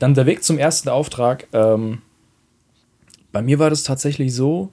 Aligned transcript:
dann 0.00 0.14
der 0.14 0.26
Weg 0.26 0.42
zum 0.42 0.58
ersten 0.58 0.88
Auftrag. 0.88 1.46
Ähm, 1.52 1.98
bei 3.30 3.42
mir 3.42 3.60
war 3.60 3.70
das 3.70 3.84
tatsächlich 3.84 4.34
so, 4.34 4.70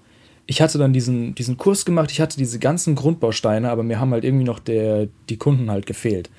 ich 0.48 0.62
hatte 0.62 0.78
dann 0.80 0.94
diesen, 0.94 1.36
diesen 1.36 1.58
Kurs 1.58 1.86
gemacht, 1.86 2.10
ich 2.12 2.20
hatte 2.22 2.38
diese 2.38 2.58
ganzen 2.58 2.96
Grundbausteine, 2.96 3.70
aber 3.70 3.84
mir 3.84 4.00
haben 4.00 4.12
halt 4.12 4.24
irgendwie 4.24 4.46
noch 4.46 4.60
der, 4.60 5.08
die 5.30 5.38
Kunden 5.38 5.70
halt 5.70 5.86
gefehlt. 5.86 6.30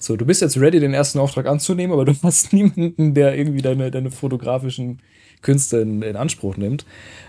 So, 0.00 0.16
du 0.16 0.24
bist 0.24 0.40
jetzt 0.40 0.58
ready, 0.58 0.80
den 0.80 0.94
ersten 0.94 1.18
Auftrag 1.18 1.46
anzunehmen, 1.46 1.92
aber 1.92 2.04
du 2.04 2.14
hast 2.22 2.52
niemanden, 2.52 3.14
der 3.14 3.36
irgendwie 3.36 3.62
deine, 3.62 3.90
deine 3.90 4.10
fotografischen 4.10 4.98
Künste 5.42 5.78
in, 5.78 6.02
in 6.02 6.16
Anspruch 6.16 6.56
nimmt. 6.56 6.84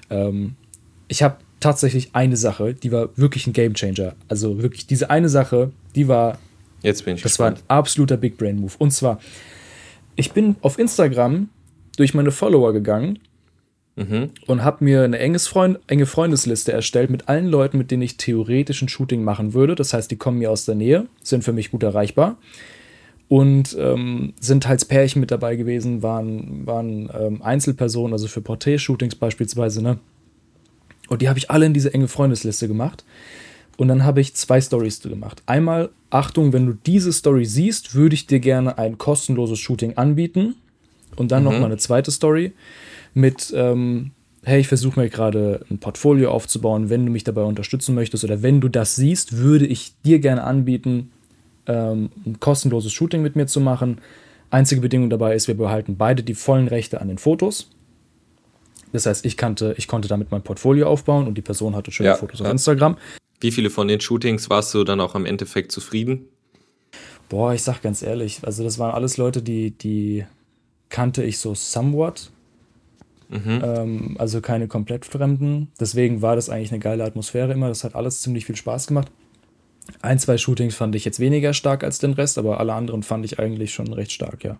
Ähm, 0.09 0.55
ich 1.07 1.21
habe 1.21 1.37
tatsächlich 1.59 2.11
eine 2.13 2.37
Sache, 2.37 2.73
die 2.73 2.91
war 2.91 3.09
wirklich 3.17 3.45
ein 3.45 3.53
Gamechanger. 3.53 4.15
Also 4.29 4.61
wirklich 4.61 4.87
diese 4.87 5.09
eine 5.09 5.29
Sache, 5.29 5.71
die 5.95 6.07
war. 6.07 6.39
Jetzt 6.81 7.03
bin 7.03 7.15
ich 7.15 7.21
Das 7.21 7.33
gespannt. 7.33 7.63
war 7.67 7.75
ein 7.75 7.79
absoluter 7.79 8.15
Big 8.17 8.37
Brain 8.37 8.57
Move. 8.59 8.73
Und 8.77 8.91
zwar, 8.91 9.19
ich 10.19 10.33
bin 10.33 10.57
auf 10.61 10.77
Instagram 10.77 11.49
durch 11.97 12.13
meine 12.13 12.31
Follower 12.31 12.73
gegangen 12.73 13.19
mhm. 13.95 14.31
und 14.47 14.63
habe 14.63 14.83
mir 14.83 15.03
eine 15.03 15.17
enges 15.19 15.47
Freund, 15.47 15.79
enge 15.87 16.05
Freundesliste 16.05 16.71
erstellt 16.71 17.09
mit 17.09 17.29
allen 17.29 17.47
Leuten, 17.47 17.77
mit 17.77 17.89
denen 17.89 18.03
ich 18.03 18.17
theoretisch 18.17 18.81
ein 18.81 18.89
Shooting 18.89 19.23
machen 19.23 19.53
würde. 19.53 19.75
Das 19.75 19.93
heißt, 19.93 20.11
die 20.11 20.17
kommen 20.17 20.39
mir 20.39 20.51
aus 20.51 20.65
der 20.65 20.75
Nähe, 20.75 21.07
sind 21.23 21.43
für 21.43 21.53
mich 21.53 21.71
gut 21.71 21.83
erreichbar 21.83 22.37
und 23.29 23.77
ähm, 23.79 24.33
sind 24.39 24.67
halt 24.67 24.85
Pärchen 24.87 25.21
mit 25.21 25.31
dabei 25.31 25.55
gewesen, 25.55 26.03
waren, 26.03 26.65
waren 26.65 27.09
ähm, 27.17 27.41
Einzelpersonen, 27.41 28.13
also 28.13 28.27
für 28.27 28.41
Porträtshootings 28.41 29.15
beispielsweise, 29.15 29.81
ne? 29.81 29.99
Und 31.07 31.21
die 31.21 31.29
habe 31.29 31.39
ich 31.39 31.49
alle 31.49 31.65
in 31.65 31.73
diese 31.73 31.93
enge 31.93 32.07
Freundesliste 32.07 32.67
gemacht. 32.67 33.03
Und 33.79 33.87
dann 33.87 34.03
habe 34.03 34.19
ich 34.19 34.35
zwei 34.35 34.59
Stories 34.59 34.99
gemacht. 35.01 35.41
Einmal, 35.45 35.89
Achtung, 36.09 36.51
wenn 36.51 36.65
du 36.65 36.73
diese 36.73 37.13
Story 37.13 37.45
siehst, 37.45 37.95
würde 37.95 38.13
ich 38.13 38.27
dir 38.27 38.41
gerne 38.41 38.77
ein 38.77 38.97
kostenloses 38.97 39.57
Shooting 39.57 39.95
anbieten. 39.95 40.55
Und 41.15 41.31
dann 41.31 41.43
mhm. 41.43 41.49
noch 41.49 41.59
mal 41.59 41.67
eine 41.67 41.77
zweite 41.77 42.11
Story 42.11 42.51
mit, 43.13 43.53
ähm, 43.55 44.11
hey, 44.43 44.59
ich 44.59 44.67
versuche 44.67 44.99
mir 44.99 45.07
gerade 45.07 45.65
ein 45.71 45.77
Portfolio 45.77 46.29
aufzubauen, 46.29 46.89
wenn 46.89 47.05
du 47.05 47.11
mich 47.13 47.23
dabei 47.23 47.43
unterstützen 47.43 47.95
möchtest 47.95 48.25
oder 48.25 48.41
wenn 48.43 48.59
du 48.59 48.67
das 48.67 48.97
siehst, 48.97 49.37
würde 49.37 49.65
ich 49.65 49.93
dir 50.03 50.19
gerne 50.19 50.43
anbieten, 50.43 51.11
ähm, 51.65 52.09
ein 52.25 52.37
kostenloses 52.41 52.91
Shooting 52.91 53.21
mit 53.21 53.37
mir 53.37 53.47
zu 53.47 53.61
machen. 53.61 53.99
Einzige 54.49 54.81
Bedingung 54.81 55.09
dabei 55.09 55.35
ist, 55.35 55.47
wir 55.47 55.55
behalten 55.55 55.95
beide 55.95 56.21
die 56.21 56.33
vollen 56.35 56.67
Rechte 56.67 56.99
an 56.99 57.07
den 57.07 57.17
Fotos. 57.17 57.69
Das 58.91 59.05
heißt, 59.05 59.25
ich, 59.25 59.37
kannte, 59.37 59.73
ich 59.77 59.87
konnte 59.87 60.09
damit 60.09 60.31
mein 60.31 60.41
Portfolio 60.41 60.87
aufbauen 60.87 61.27
und 61.27 61.35
die 61.35 61.41
Person 61.41 61.77
hatte 61.77 61.91
schöne 61.91 62.09
ja, 62.09 62.15
Fotos 62.15 62.41
auf 62.41 62.51
Instagram. 62.51 62.97
Wie 63.39 63.51
viele 63.51 63.69
von 63.69 63.87
den 63.87 64.01
Shootings 64.01 64.49
warst 64.49 64.73
du 64.73 64.83
dann 64.83 64.99
auch 64.99 65.15
am 65.15 65.25
Endeffekt 65.25 65.71
zufrieden? 65.71 66.27
Boah, 67.29 67.53
ich 67.53 67.63
sag 67.63 67.81
ganz 67.81 68.01
ehrlich, 68.01 68.39
also 68.43 68.63
das 68.63 68.79
waren 68.79 68.93
alles 68.93 69.17
Leute, 69.17 69.41
die, 69.41 69.71
die 69.71 70.25
kannte 70.89 71.23
ich 71.23 71.37
so 71.37 71.53
somewhat. 71.55 72.31
Mhm. 73.29 73.61
Ähm, 73.63 74.15
also 74.17 74.41
keine 74.41 74.67
komplett 74.67 75.05
Fremden. 75.05 75.71
Deswegen 75.79 76.23
war 76.23 76.35
das 76.35 76.49
eigentlich 76.49 76.71
eine 76.71 76.79
geile 76.79 77.03
Atmosphäre 77.03 77.53
immer. 77.53 77.67
Das 77.67 77.83
hat 77.83 77.93
alles 77.93 78.21
ziemlich 78.21 78.45
viel 78.45 78.55
Spaß 78.55 78.87
gemacht. 78.87 79.11
Ein, 80.01 80.19
zwei 80.19 80.37
Shootings 80.37 80.75
fand 80.75 80.95
ich 80.95 81.05
jetzt 81.05 81.19
weniger 81.19 81.53
stark 81.53 81.83
als 81.83 81.99
den 81.99 82.13
Rest, 82.13 82.37
aber 82.37 82.59
alle 82.59 82.73
anderen 82.73 83.03
fand 83.03 83.25
ich 83.25 83.39
eigentlich 83.39 83.73
schon 83.73 83.93
recht 83.93 84.11
stark, 84.11 84.43
ja. 84.43 84.59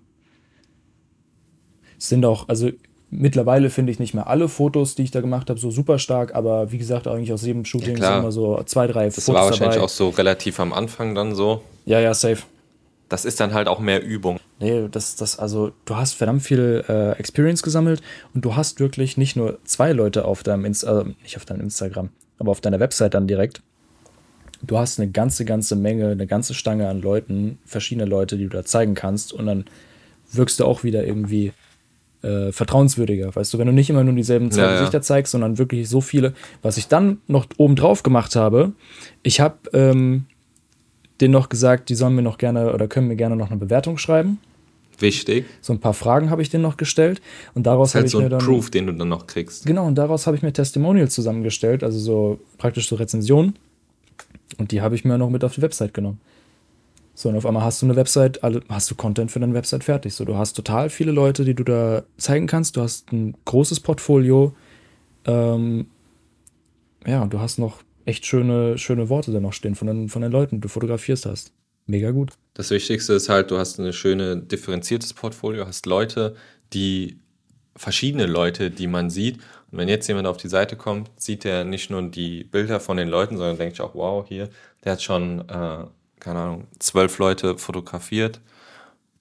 Es 1.97 2.09
sind 2.09 2.23
auch, 2.25 2.47
also 2.47 2.71
mittlerweile 3.11 3.69
finde 3.69 3.91
ich 3.91 3.99
nicht 3.99 4.13
mehr 4.13 4.27
alle 4.27 4.49
Fotos, 4.49 4.95
die 4.95 5.03
ich 5.03 5.11
da 5.11 5.21
gemacht 5.21 5.49
habe, 5.49 5.59
so 5.59 5.71
super 5.71 5.99
stark, 5.99 6.35
aber 6.35 6.71
wie 6.71 6.77
gesagt, 6.77 7.07
eigentlich 7.07 7.33
aus 7.33 7.43
jedem 7.43 7.65
Shooting 7.65 7.97
ja, 7.97 8.07
sind 8.09 8.19
immer 8.19 8.31
so 8.31 8.61
zwei, 8.65 8.88
drei 8.88 9.05
das 9.05 9.15
Fotos. 9.15 9.25
Das 9.25 9.35
war 9.35 9.45
wahrscheinlich 9.45 9.75
dabei. 9.75 9.85
auch 9.85 9.89
so 9.89 10.09
relativ 10.09 10.59
am 10.59 10.73
Anfang 10.73 11.15
dann 11.15 11.35
so. 11.35 11.61
Ja, 11.85 11.99
ja, 11.99 12.13
safe. 12.13 12.43
Das 13.07 13.25
ist 13.25 13.39
dann 13.39 13.53
halt 13.53 13.67
auch 13.67 13.80
mehr 13.80 14.03
Übung. 14.03 14.39
Nee, 14.59 14.87
das, 14.91 15.15
das, 15.15 15.39
also 15.39 15.71
du 15.85 15.95
hast 15.95 16.13
verdammt 16.13 16.43
viel 16.43 16.83
äh, 16.87 17.11
Experience 17.13 17.63
gesammelt 17.63 18.02
und 18.35 18.45
du 18.45 18.55
hast 18.55 18.80
wirklich 18.80 19.17
nicht 19.17 19.35
nur 19.35 19.57
zwei 19.63 19.93
Leute 19.93 20.25
auf 20.25 20.43
deinem 20.43 20.65
Inst 20.65 20.83
äh, 20.83 21.05
nicht 21.23 21.35
auf 21.35 21.45
deinem 21.45 21.61
Instagram, 21.61 22.09
aber 22.37 22.52
auf 22.52 22.61
deiner 22.61 22.80
Website 22.80 23.15
dann 23.15 23.27
direkt. 23.27 23.63
Du 24.61 24.77
hast 24.77 24.99
eine 24.99 25.09
ganze, 25.09 25.45
ganze 25.45 25.76
Menge, 25.76 26.09
eine 26.09 26.27
ganze 26.27 26.53
Stange 26.53 26.89
an 26.89 27.02
Leuten, 27.02 27.58
verschiedene 27.65 28.05
Leute, 28.05 28.37
die 28.37 28.43
du 28.43 28.49
da 28.49 28.65
zeigen 28.65 28.93
kannst 28.93 29.33
und 29.33 29.45
dann 29.47 29.65
wirkst 30.31 30.59
du 30.59 30.65
auch 30.65 30.83
wieder 30.83 31.03
irgendwie 31.05 31.53
äh, 32.21 32.52
vertrauenswürdiger. 32.52 33.35
Weißt 33.35 33.53
du, 33.53 33.57
wenn 33.57 33.67
du 33.67 33.73
nicht 33.73 33.89
immer 33.89 34.03
nur 34.03 34.13
dieselben 34.13 34.52
zwei 34.52 34.63
ja, 34.63 34.73
Gesichter 34.73 34.99
ja. 34.99 35.02
zeigst, 35.02 35.31
sondern 35.31 35.57
wirklich 35.57 35.87
so 35.89 36.02
viele. 36.02 36.33
Was 36.61 36.77
ich 36.77 36.87
dann 36.87 37.19
noch 37.27 37.47
oben 37.57 37.75
drauf 37.75 38.03
gemacht 38.03 38.35
habe, 38.35 38.73
ich 39.23 39.39
habe 39.39 39.57
ähm, 39.73 40.25
denen 41.21 41.33
noch 41.33 41.49
gesagt, 41.49 41.89
die 41.89 41.95
sollen 41.95 42.15
mir 42.15 42.21
noch 42.21 42.37
gerne 42.37 42.73
oder 42.73 42.87
können 42.87 43.08
mir 43.08 43.15
gerne 43.15 43.35
noch 43.35 43.49
eine 43.49 43.59
Bewertung 43.59 43.97
schreiben. 43.97 44.39
Wichtig. 44.99 45.45
So 45.61 45.71
ein 45.71 45.79
paar 45.79 45.93
Fragen 45.93 46.29
habe 46.29 46.41
ich 46.41 46.49
denen 46.49 46.63
noch 46.63 46.75
gestellt 46.75 47.21
und 47.53 47.65
daraus 47.65 47.95
habe 47.95 47.99
halt 47.99 48.08
ich 48.08 48.11
so 48.11 48.21
mir 48.21 48.29
dann 48.29 48.39
Proof, 48.39 48.69
den 48.69 48.87
du 48.87 48.93
dann 48.93 49.08
noch 49.08 49.27
kriegst. 49.27 49.65
Genau 49.65 49.87
und 49.87 49.95
daraus 49.95 50.27
habe 50.27 50.35
ich 50.35 50.43
mir 50.43 50.52
Testimonials 50.52 51.13
zusammengestellt, 51.13 51.83
also 51.83 51.97
so 51.99 52.39
praktisch 52.58 52.89
so 52.89 52.95
Rezensionen 52.95 53.55
und 54.58 54.71
die 54.71 54.81
habe 54.81 54.95
ich 54.95 55.05
mir 55.05 55.17
noch 55.17 55.29
mit 55.29 55.43
auf 55.45 55.55
die 55.55 55.61
Website 55.61 55.93
genommen. 55.93 56.19
So, 57.19 57.27
und 57.27 57.35
auf 57.35 57.45
einmal 57.45 57.63
hast 57.63 57.81
du 57.81 57.85
eine 57.85 57.97
Website, 57.97 58.39
hast 58.69 58.89
du 58.89 58.95
Content 58.95 59.30
für 59.30 59.41
deine 59.41 59.53
Website 59.53 59.83
fertig. 59.83 60.13
So, 60.13 60.23
du 60.23 60.37
hast 60.37 60.53
total 60.53 60.89
viele 60.89 61.11
Leute, 61.11 61.43
die 61.43 61.53
du 61.53 61.65
da 61.65 62.03
zeigen 62.15 62.47
kannst. 62.47 62.77
Du 62.77 62.81
hast 62.81 63.11
ein 63.11 63.35
großes 63.43 63.81
Portfolio. 63.81 64.55
Ähm, 65.25 65.87
ja, 67.05 67.21
und 67.21 67.33
du 67.33 67.41
hast 67.41 67.58
noch 67.58 67.83
echt 68.05 68.25
schöne, 68.25 68.77
schöne 68.77 69.09
Worte 69.09 69.33
da 69.33 69.41
noch 69.41 69.52
stehen 69.52 69.75
von 69.75 69.87
den, 69.87 70.08
von 70.08 70.21
den 70.21 70.31
Leuten, 70.31 70.55
die 70.55 70.61
du 70.61 70.69
fotografierst 70.69 71.25
hast. 71.25 71.52
Mega 71.87 72.11
gut. 72.11 72.31
Das 72.53 72.69
Wichtigste 72.69 73.11
ist 73.11 73.27
halt, 73.27 73.52
du 73.52 73.58
hast 73.58 73.81
ein 73.81 73.91
schönes 73.91 74.47
differenziertes 74.47 75.13
Portfolio, 75.13 75.67
hast 75.67 75.87
Leute, 75.87 76.37
die 76.71 77.17
verschiedene 77.75 78.27
Leute, 78.27 78.71
die 78.71 78.87
man 78.87 79.09
sieht. 79.09 79.39
Und 79.71 79.77
wenn 79.77 79.89
jetzt 79.89 80.08
jemand 80.08 80.25
auf 80.25 80.37
die 80.37 80.47
Seite 80.47 80.77
kommt, 80.77 81.11
sieht 81.17 81.43
er 81.43 81.65
nicht 81.65 81.89
nur 81.89 82.02
die 82.02 82.45
Bilder 82.45 82.79
von 82.79 82.95
den 82.95 83.09
Leuten, 83.09 83.35
sondern 83.35 83.58
denkt 83.58 83.81
auch, 83.81 83.93
wow, 83.93 84.25
hier, 84.25 84.47
der 84.85 84.93
hat 84.93 85.02
schon 85.02 85.41
äh, 85.49 85.83
keine 86.19 86.39
Ahnung, 86.39 86.67
zwölf 86.80 87.17
Leute 87.17 87.57
fotografiert. 87.57 88.39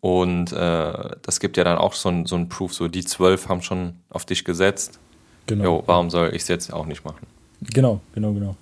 Und 0.00 0.53
äh, 0.53 1.16
das 1.22 1.41
gibt 1.41 1.56
ja 1.56 1.64
dann 1.64 1.78
auch 1.78 1.94
so 1.94 2.09
ein, 2.09 2.26
so 2.26 2.36
ein 2.36 2.48
Proof, 2.48 2.72
so 2.72 2.88
die 2.88 3.04
zwölf 3.04 3.48
haben 3.48 3.62
schon 3.62 3.97
auf 4.10 4.25
dich 4.25 4.44
gesetzt. 4.44 4.98
Genau. 5.47 5.64
Jo, 5.64 5.82
warum 5.87 6.10
soll 6.10 6.28
ich 6.28 6.42
es 6.42 6.48
jetzt 6.48 6.72
auch 6.72 6.87
nicht 6.87 7.04
machen? 7.04 7.26
Genau, 7.60 8.00
genau, 8.14 8.32
genau. 8.32 8.56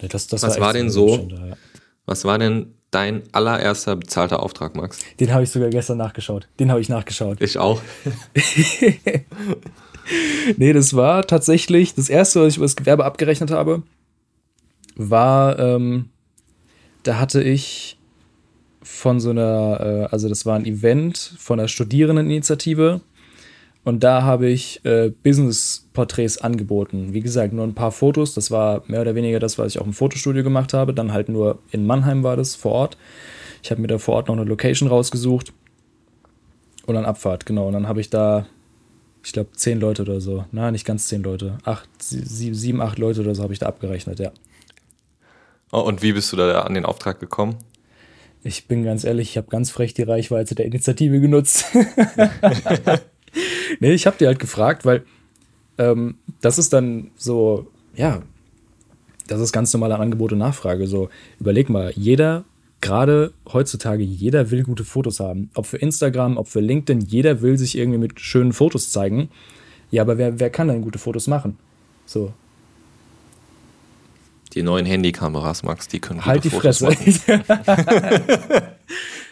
Ja, 0.00 0.08
das, 0.08 0.26
das 0.26 0.42
was 0.42 0.56
war, 0.56 0.66
war 0.66 0.72
denn 0.74 0.90
so? 0.90 1.16
Da, 1.16 1.46
ja. 1.46 1.56
Was 2.04 2.24
war 2.24 2.38
denn 2.38 2.74
dein 2.90 3.22
allererster 3.32 3.96
bezahlter 3.96 4.42
Auftrag, 4.42 4.76
Max? 4.76 4.98
Den 5.18 5.32
habe 5.32 5.44
ich 5.44 5.50
sogar 5.50 5.70
gestern 5.70 5.98
nachgeschaut. 5.98 6.48
Den 6.60 6.70
habe 6.70 6.80
ich 6.80 6.88
nachgeschaut. 6.88 7.40
Ich 7.40 7.58
auch. 7.58 7.80
nee, 10.56 10.72
das 10.72 10.94
war 10.94 11.26
tatsächlich 11.26 11.94
das 11.94 12.08
erste, 12.08 12.42
was 12.42 12.48
ich 12.48 12.56
über 12.58 12.66
das 12.66 12.76
Gewerbe 12.76 13.04
abgerechnet 13.04 13.50
habe, 13.50 13.82
war 14.96 15.58
ähm, 15.58 16.10
da 17.06 17.18
hatte 17.18 17.42
ich 17.42 17.98
von 18.82 19.20
so 19.20 19.30
einer, 19.30 19.80
äh, 19.80 20.12
also 20.12 20.28
das 20.28 20.46
war 20.46 20.56
ein 20.56 20.64
Event 20.64 21.18
von 21.38 21.58
der 21.58 21.68
Studierendeninitiative 21.68 23.00
und 23.84 24.02
da 24.02 24.22
habe 24.22 24.48
ich 24.48 24.84
äh, 24.84 25.12
Business-Porträts 25.22 26.38
angeboten. 26.38 27.12
Wie 27.12 27.20
gesagt, 27.20 27.52
nur 27.52 27.64
ein 27.64 27.74
paar 27.74 27.92
Fotos, 27.92 28.34
das 28.34 28.50
war 28.50 28.82
mehr 28.86 29.00
oder 29.00 29.14
weniger 29.14 29.38
das, 29.38 29.58
was 29.58 29.74
ich 29.74 29.80
auch 29.80 29.86
im 29.86 29.92
Fotostudio 29.92 30.42
gemacht 30.42 30.72
habe, 30.74 30.94
dann 30.94 31.12
halt 31.12 31.28
nur 31.28 31.60
in 31.70 31.86
Mannheim 31.86 32.22
war 32.22 32.36
das 32.36 32.54
vor 32.54 32.72
Ort. 32.72 32.96
Ich 33.62 33.70
habe 33.70 33.80
mir 33.80 33.88
da 33.88 33.98
vor 33.98 34.16
Ort 34.16 34.28
noch 34.28 34.36
eine 34.36 34.44
Location 34.44 34.88
rausgesucht 34.88 35.52
und 36.86 36.94
dann 36.94 37.04
Abfahrt, 37.04 37.46
genau. 37.46 37.66
Und 37.66 37.72
dann 37.72 37.88
habe 37.88 38.00
ich 38.00 38.10
da, 38.10 38.46
ich 39.24 39.32
glaube, 39.32 39.50
zehn 39.52 39.80
Leute 39.80 40.02
oder 40.02 40.20
so. 40.20 40.44
Na, 40.52 40.70
nicht 40.70 40.84
ganz 40.84 41.08
zehn 41.08 41.22
Leute. 41.22 41.58
Acht, 41.64 41.88
sieben, 41.98 42.80
acht 42.80 42.98
Leute 42.98 43.20
oder 43.20 43.34
so 43.34 43.42
habe 43.42 43.52
ich 43.52 43.58
da 43.58 43.66
abgerechnet, 43.66 44.20
ja. 44.20 44.30
Oh, 45.72 45.80
und 45.80 46.02
wie 46.02 46.12
bist 46.12 46.32
du 46.32 46.36
da 46.36 46.62
an 46.62 46.74
den 46.74 46.84
Auftrag 46.84 47.20
gekommen? 47.20 47.56
Ich 48.44 48.68
bin 48.68 48.84
ganz 48.84 49.04
ehrlich, 49.04 49.30
ich 49.30 49.36
habe 49.36 49.48
ganz 49.48 49.70
frech 49.70 49.94
die 49.94 50.02
Reichweite 50.02 50.54
der 50.54 50.66
Initiative 50.66 51.20
genutzt. 51.20 51.66
nee, 53.80 53.92
ich 53.92 54.06
habe 54.06 54.16
dir 54.16 54.28
halt 54.28 54.38
gefragt, 54.38 54.84
weil 54.84 55.04
ähm, 55.78 56.16
das 56.40 56.58
ist 56.58 56.72
dann 56.72 57.10
so, 57.16 57.66
ja, 57.96 58.22
das 59.26 59.40
ist 59.40 59.52
ganz 59.52 59.72
normale 59.72 59.98
Angebot 59.98 60.32
und 60.32 60.38
Nachfrage. 60.38 60.86
So, 60.86 61.08
überleg 61.40 61.68
mal, 61.68 61.92
jeder, 61.96 62.44
gerade 62.80 63.32
heutzutage, 63.52 64.04
jeder 64.04 64.52
will 64.52 64.62
gute 64.62 64.84
Fotos 64.84 65.18
haben. 65.18 65.50
Ob 65.54 65.66
für 65.66 65.78
Instagram, 65.78 66.36
ob 66.36 66.46
für 66.46 66.60
LinkedIn, 66.60 67.00
jeder 67.00 67.42
will 67.42 67.58
sich 67.58 67.76
irgendwie 67.76 67.98
mit 67.98 68.20
schönen 68.20 68.52
Fotos 68.52 68.92
zeigen. 68.92 69.30
Ja, 69.90 70.02
aber 70.02 70.18
wer, 70.18 70.38
wer 70.38 70.50
kann 70.50 70.68
denn 70.68 70.82
gute 70.82 70.98
Fotos 70.98 71.26
machen? 71.26 71.58
So, 72.06 72.32
die 74.56 74.62
neuen 74.62 74.86
Handykameras, 74.86 75.62
Max, 75.62 75.86
die 75.86 76.00
können 76.00 76.24
halt 76.24 76.42
die 76.42 76.50
Fotos 76.50 76.78
Fresse. 76.78 77.44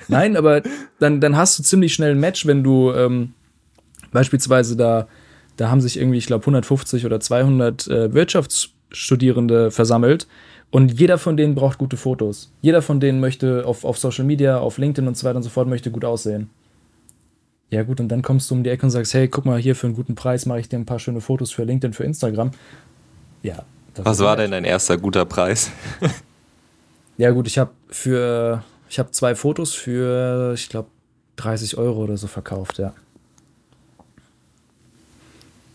Nein, 0.09 0.37
aber 0.37 0.63
dann, 1.01 1.21
dann 1.21 1.37
hast 1.37 1.59
du 1.59 1.63
ziemlich 1.63 1.95
schnell 1.95 2.13
ein 2.13 2.21
Match, 2.21 2.47
wenn 2.47 2.63
du 2.63 2.93
ähm, 2.93 3.33
beispielsweise 4.13 4.77
da, 4.77 5.09
da 5.57 5.71
haben 5.71 5.81
sich 5.81 5.99
irgendwie, 5.99 6.19
ich 6.19 6.27
glaube, 6.27 6.43
150 6.43 7.07
oder 7.07 7.21
200 7.21 7.89
äh, 7.89 8.13
Wirtschaftsstudierende 8.13 9.71
versammelt 9.71 10.29
und 10.71 11.01
jeder 11.01 11.17
von 11.17 11.39
denen 11.39 11.55
braucht 11.55 11.79
gute 11.79 11.97
Fotos. 11.97 12.53
Jeder 12.61 12.83
von 12.83 13.01
denen 13.01 13.21
möchte 13.21 13.65
auf, 13.67 13.85
auf 13.85 13.97
Social 13.97 14.25
Media, 14.25 14.59
auf 14.59 14.77
LinkedIn 14.77 15.09
und 15.09 15.17
so 15.17 15.27
weiter 15.27 15.37
und 15.37 15.43
so 15.43 15.51
fort 15.51 15.69
möchte 15.69 15.91
gut 15.91 16.05
aussehen. 16.05 16.51
Ja, 17.71 17.83
gut, 17.83 17.99
und 17.99 18.09
dann 18.09 18.21
kommst 18.21 18.51
du 18.51 18.55
um 18.55 18.63
die 18.63 18.71
Ecke 18.71 18.85
und 18.85 18.91
sagst, 18.91 19.15
hey, 19.15 19.27
guck 19.27 19.47
mal, 19.47 19.59
hier 19.59 19.75
für 19.75 19.87
einen 19.87 19.97
guten 19.97 20.15
Preis 20.15 20.45
mache 20.45 20.61
ich 20.61 20.69
dir 20.69 20.79
ein 20.79 20.85
paar 20.85 20.99
schöne 20.99 21.23
Fotos 21.23 21.51
für 21.51 21.65
LinkedIn, 21.65 21.95
für 21.95 22.05
Instagram. 22.05 22.51
Ja. 23.43 23.65
Was 23.97 24.19
war 24.21 24.37
denn 24.37 24.51
dein 24.51 24.65
erster 24.65 24.99
guter 24.99 25.25
Preis? 25.25 25.71
ja, 27.17 27.31
gut, 27.31 27.47
ich 27.47 27.59
habe 27.59 27.71
für, 27.89 28.65
ich 28.89 28.99
habe 28.99 29.11
zwei 29.13 29.35
Fotos 29.35 29.75
für, 29.75 30.53
ich 30.55 30.69
glaube, 30.69 30.89
30 31.37 31.77
Euro 31.79 32.03
oder 32.03 32.17
so 32.17 32.27
verkauft, 32.27 32.79
ja. 32.79 32.93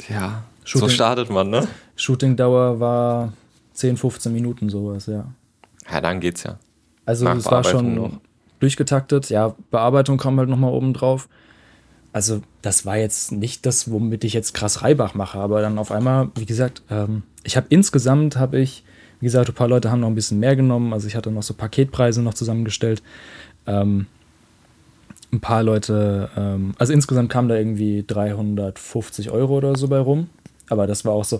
Ja, 0.10 0.44
Shooting, 0.64 0.90
so 0.90 0.94
startet 0.94 1.30
man, 1.30 1.50
ne? 1.50 1.68
Shootingdauer 1.96 2.80
war 2.80 3.34
10, 3.74 3.98
15 3.98 4.34
Minuten 4.34 4.70
sowas, 4.70 5.06
ja. 5.06 5.26
Ja, 5.92 6.02
dann 6.02 6.20
geht's 6.20 6.44
ja. 6.44 6.58
Also 7.06 7.28
es 7.28 7.46
war 7.46 7.64
schon 7.64 7.96
noch. 7.96 8.12
durchgetaktet. 8.60 9.30
Ja, 9.30 9.56
Bearbeitung 9.72 10.18
kam 10.18 10.38
halt 10.38 10.50
nochmal 10.50 10.72
oben 10.72 10.94
drauf. 10.94 11.28
Also 12.12 12.42
das 12.62 12.86
war 12.86 12.98
jetzt 12.98 13.32
nicht 13.32 13.66
das, 13.66 13.92
womit 13.92 14.24
ich 14.24 14.34
jetzt 14.34 14.54
krass 14.54 14.82
Reibach 14.82 15.14
mache, 15.14 15.40
aber 15.40 15.62
dann 15.62 15.78
auf 15.78 15.92
einmal, 15.92 16.30
wie 16.36 16.46
gesagt, 16.46 16.82
ähm, 16.90 17.24
ich 17.44 17.56
habe 17.56 17.68
insgesamt, 17.70 18.38
habe 18.38 18.60
ich, 18.60 18.84
wie 19.20 19.26
gesagt, 19.26 19.50
ein 19.50 19.56
paar 19.56 19.68
Leute 19.68 19.92
haben 19.92 20.00
noch 20.00 20.08
ein 20.08 20.16
bisschen 20.16 20.40
mehr 20.40 20.56
genommen. 20.56 20.94
Also 20.94 21.08
ich 21.08 21.16
hatte 21.16 21.32
noch 21.32 21.44
so 21.44 21.54
Paketpreise 21.54 22.22
noch 22.22 22.34
zusammengestellt. 22.34 23.04
Ähm, 23.68 24.08
ein 25.32 25.40
paar 25.40 25.62
Leute, 25.62 26.30
ähm, 26.36 26.74
also 26.78 26.94
insgesamt 26.94 27.30
kam 27.30 27.48
da 27.48 27.56
irgendwie 27.56 28.04
350 28.06 29.30
Euro 29.30 29.58
oder 29.58 29.76
so 29.76 29.88
bei 29.88 30.00
rum. 30.00 30.30
Aber 30.70 30.88
das 30.88 31.06
war 31.06 31.14
auch 31.14 31.26
so, 31.26 31.40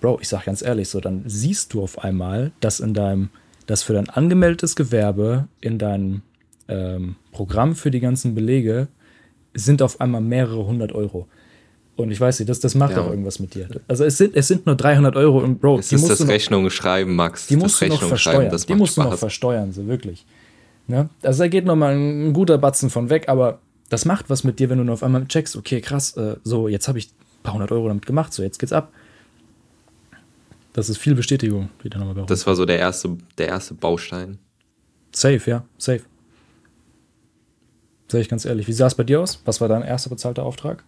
Bro, 0.00 0.18
ich 0.20 0.28
sag 0.28 0.44
ganz 0.44 0.62
ehrlich, 0.62 0.88
so, 0.88 1.00
dann 1.00 1.24
siehst 1.26 1.72
du 1.72 1.82
auf 1.82 2.04
einmal, 2.04 2.52
dass 2.60 2.80
in 2.80 2.94
deinem, 2.94 3.30
dass 3.66 3.82
für 3.82 3.94
dein 3.94 4.08
angemeldetes 4.08 4.76
Gewerbe 4.76 5.48
in 5.60 5.78
deinem 5.78 6.22
ähm, 6.68 7.16
Programm 7.32 7.74
für 7.74 7.90
die 7.90 8.00
ganzen 8.00 8.34
Belege 8.34 8.88
sind 9.56 9.82
auf 9.82 10.00
einmal 10.00 10.20
mehrere 10.20 10.66
hundert 10.66 10.92
Euro. 10.92 11.26
Und 11.96 12.10
ich 12.10 12.20
weiß 12.20 12.40
nicht, 12.40 12.48
das, 12.48 12.60
das 12.60 12.74
macht 12.74 12.92
ja. 12.92 13.00
auch 13.00 13.08
irgendwas 13.08 13.38
mit 13.38 13.54
dir. 13.54 13.68
Also 13.88 14.04
es 14.04 14.18
sind, 14.18 14.36
es 14.36 14.48
sind 14.48 14.66
nur 14.66 14.76
300 14.76 15.16
Euro 15.16 15.38
und 15.38 15.60
Bro, 15.60 15.78
es 15.78 15.88
die 15.88 15.94
ist 15.94 16.02
musst 16.02 16.12
das 16.12 16.18
du 16.18 16.24
noch, 16.24 16.30
Rechnung 16.30 16.68
schreiben, 16.68 17.16
Max. 17.16 17.46
Die 17.46 17.56
musst 17.56 17.80
das 17.80 17.88
du 17.88 17.94
noch 17.94 18.02
versteuern. 18.02 18.50
die 18.50 18.74
musst 18.74 18.92
Spaß. 18.92 19.04
du 19.04 19.10
noch 19.10 19.18
versteuern, 19.18 19.72
so 19.72 19.86
wirklich. 19.86 20.26
Ne? 20.88 21.08
Also 21.22 21.44
da 21.44 21.48
geht 21.48 21.64
nochmal 21.64 21.96
ein 21.96 22.34
guter 22.34 22.58
Batzen 22.58 22.90
von 22.90 23.08
weg, 23.08 23.28
aber 23.28 23.60
das 23.88 24.04
macht 24.04 24.28
was 24.28 24.44
mit 24.44 24.58
dir, 24.58 24.68
wenn 24.68 24.78
du 24.78 24.84
nur 24.84 24.92
auf 24.92 25.02
einmal 25.02 25.26
checkst, 25.26 25.56
okay, 25.56 25.80
krass, 25.80 26.16
äh, 26.18 26.36
so, 26.44 26.68
jetzt 26.68 26.86
habe 26.86 26.98
ich 26.98 27.08
ein 27.08 27.42
paar 27.42 27.54
hundert 27.54 27.72
Euro 27.72 27.88
damit 27.88 28.04
gemacht, 28.04 28.32
so, 28.32 28.42
jetzt 28.42 28.58
geht's 28.58 28.72
ab. 28.72 28.92
Das 30.74 30.90
ist 30.90 30.98
viel 30.98 31.14
Bestätigung, 31.14 31.70
die 31.82 31.88
da 31.88 31.98
nochmal 31.98 32.14
bei 32.14 32.22
Das 32.26 32.46
war 32.46 32.54
so 32.54 32.66
der 32.66 32.78
erste, 32.78 33.16
der 33.38 33.48
erste 33.48 33.72
Baustein. 33.72 34.38
Safe, 35.12 35.40
ja, 35.46 35.64
safe. 35.78 36.02
Sag 38.08 38.20
ich 38.20 38.28
ganz 38.28 38.44
ehrlich. 38.44 38.68
Wie 38.68 38.72
sah 38.72 38.86
es 38.86 38.94
bei 38.94 39.04
dir 39.04 39.20
aus? 39.20 39.40
Was 39.44 39.60
war 39.60 39.68
dein 39.68 39.82
erster 39.82 40.10
bezahlter 40.10 40.44
Auftrag? 40.44 40.84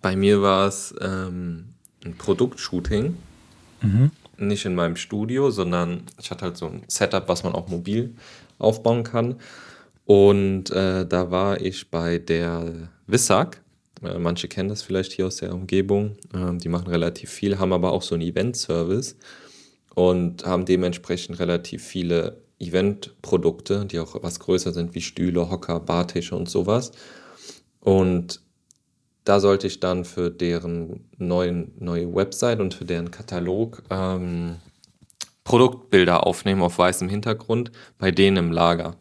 Bei 0.00 0.14
mir 0.14 0.42
war 0.42 0.68
es 0.68 0.94
ähm, 1.00 1.74
ein 2.04 2.16
Produktshooting. 2.16 3.16
Mhm. 3.82 4.10
Nicht 4.36 4.64
in 4.64 4.74
meinem 4.74 4.96
Studio, 4.96 5.50
sondern 5.50 6.02
ich 6.20 6.30
hatte 6.30 6.44
halt 6.44 6.56
so 6.56 6.66
ein 6.66 6.82
Setup, 6.86 7.28
was 7.28 7.42
man 7.42 7.54
auch 7.54 7.68
mobil 7.68 8.14
aufbauen 8.58 9.02
kann. 9.02 9.36
Und 10.04 10.70
äh, 10.70 11.04
da 11.06 11.30
war 11.30 11.60
ich 11.60 11.90
bei 11.90 12.18
der 12.18 12.88
Wissac. 13.06 13.60
Äh, 14.02 14.18
manche 14.18 14.46
kennen 14.46 14.68
das 14.68 14.82
vielleicht 14.82 15.12
hier 15.12 15.26
aus 15.26 15.36
der 15.36 15.52
Umgebung. 15.52 16.16
Ähm, 16.32 16.58
die 16.58 16.68
machen 16.68 16.86
relativ 16.86 17.30
viel, 17.30 17.58
haben 17.58 17.72
aber 17.72 17.92
auch 17.92 18.02
so 18.02 18.14
einen 18.14 18.22
Event-Service 18.22 19.16
und 19.94 20.46
haben 20.46 20.64
dementsprechend 20.64 21.40
relativ 21.40 21.84
viele 21.84 22.36
Event-Produkte, 22.58 23.86
die 23.86 23.98
auch 23.98 24.22
was 24.22 24.40
größer 24.40 24.72
sind 24.72 24.94
wie 24.94 25.00
Stühle, 25.00 25.50
Hocker, 25.50 25.80
Bartische 25.80 26.36
und 26.36 26.48
sowas. 26.48 26.92
Und 27.80 28.40
da 29.24 29.40
sollte 29.40 29.66
ich 29.66 29.80
dann 29.80 30.04
für 30.04 30.30
deren 30.30 31.08
neuen, 31.18 31.72
neue 31.78 32.14
Website 32.14 32.60
und 32.60 32.74
für 32.74 32.84
deren 32.84 33.10
Katalog 33.10 33.82
ähm, 33.90 34.56
Produktbilder 35.44 36.26
aufnehmen 36.26 36.62
auf 36.62 36.78
weißem 36.78 37.08
Hintergrund 37.08 37.70
bei 37.98 38.10
denen 38.10 38.36
im 38.38 38.52
Lager. 38.52 38.96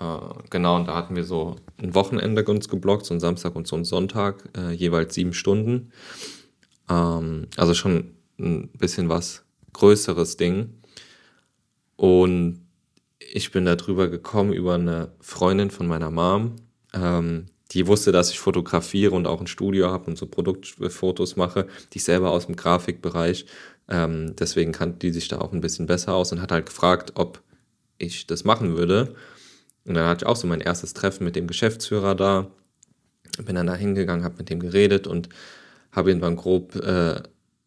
Äh, 0.00 0.18
genau, 0.50 0.76
und 0.76 0.86
da 0.86 0.94
hatten 0.94 1.16
wir 1.16 1.24
so 1.24 1.56
ein 1.78 1.94
Wochenende 1.94 2.44
uns 2.44 2.68
geblockt, 2.68 3.06
so 3.06 3.14
ein 3.14 3.20
Samstag 3.20 3.56
und 3.56 3.66
so 3.66 3.76
ein 3.76 3.84
Sonntag, 3.84 4.48
äh, 4.56 4.70
jeweils 4.72 5.14
sieben 5.14 5.32
Stunden. 5.32 5.92
Ähm, 6.88 7.48
also 7.56 7.74
schon 7.74 8.12
ein 8.38 8.68
bisschen 8.78 9.08
was 9.08 9.44
größeres 9.72 10.36
Ding. 10.36 10.81
Und 12.02 12.66
ich 13.20 13.52
bin 13.52 13.64
da 13.64 13.76
drüber 13.76 14.08
gekommen 14.08 14.52
über 14.52 14.74
eine 14.74 15.12
Freundin 15.20 15.70
von 15.70 15.86
meiner 15.86 16.10
Mom. 16.10 16.56
Ähm, 16.92 17.46
die 17.70 17.86
wusste, 17.86 18.10
dass 18.10 18.32
ich 18.32 18.40
fotografiere 18.40 19.14
und 19.14 19.28
auch 19.28 19.40
ein 19.40 19.46
Studio 19.46 19.88
habe 19.88 20.06
und 20.06 20.18
so 20.18 20.26
Produktfotos 20.26 21.36
mache, 21.36 21.68
die 21.92 21.98
ich 21.98 22.04
selber 22.04 22.32
aus 22.32 22.46
dem 22.46 22.56
Grafikbereich. 22.56 23.46
Ähm, 23.88 24.34
deswegen 24.34 24.72
kannte 24.72 24.98
die 24.98 25.12
sich 25.12 25.28
da 25.28 25.38
auch 25.38 25.52
ein 25.52 25.60
bisschen 25.60 25.86
besser 25.86 26.14
aus 26.14 26.32
und 26.32 26.42
hat 26.42 26.50
halt 26.50 26.66
gefragt, 26.66 27.12
ob 27.14 27.40
ich 27.98 28.26
das 28.26 28.42
machen 28.42 28.76
würde. 28.76 29.14
Und 29.84 29.94
dann 29.94 30.08
hatte 30.08 30.24
ich 30.24 30.28
auch 30.28 30.34
so 30.34 30.48
mein 30.48 30.60
erstes 30.60 30.94
Treffen 30.94 31.22
mit 31.22 31.36
dem 31.36 31.46
Geschäftsführer 31.46 32.16
da. 32.16 32.50
Bin 33.44 33.54
dann 33.54 33.68
da 33.68 33.76
hingegangen, 33.76 34.24
habe 34.24 34.38
mit 34.38 34.50
dem 34.50 34.58
geredet 34.58 35.06
und 35.06 35.28
habe 35.92 36.10
irgendwann 36.10 36.34
grob 36.34 36.74
äh, 36.74 37.22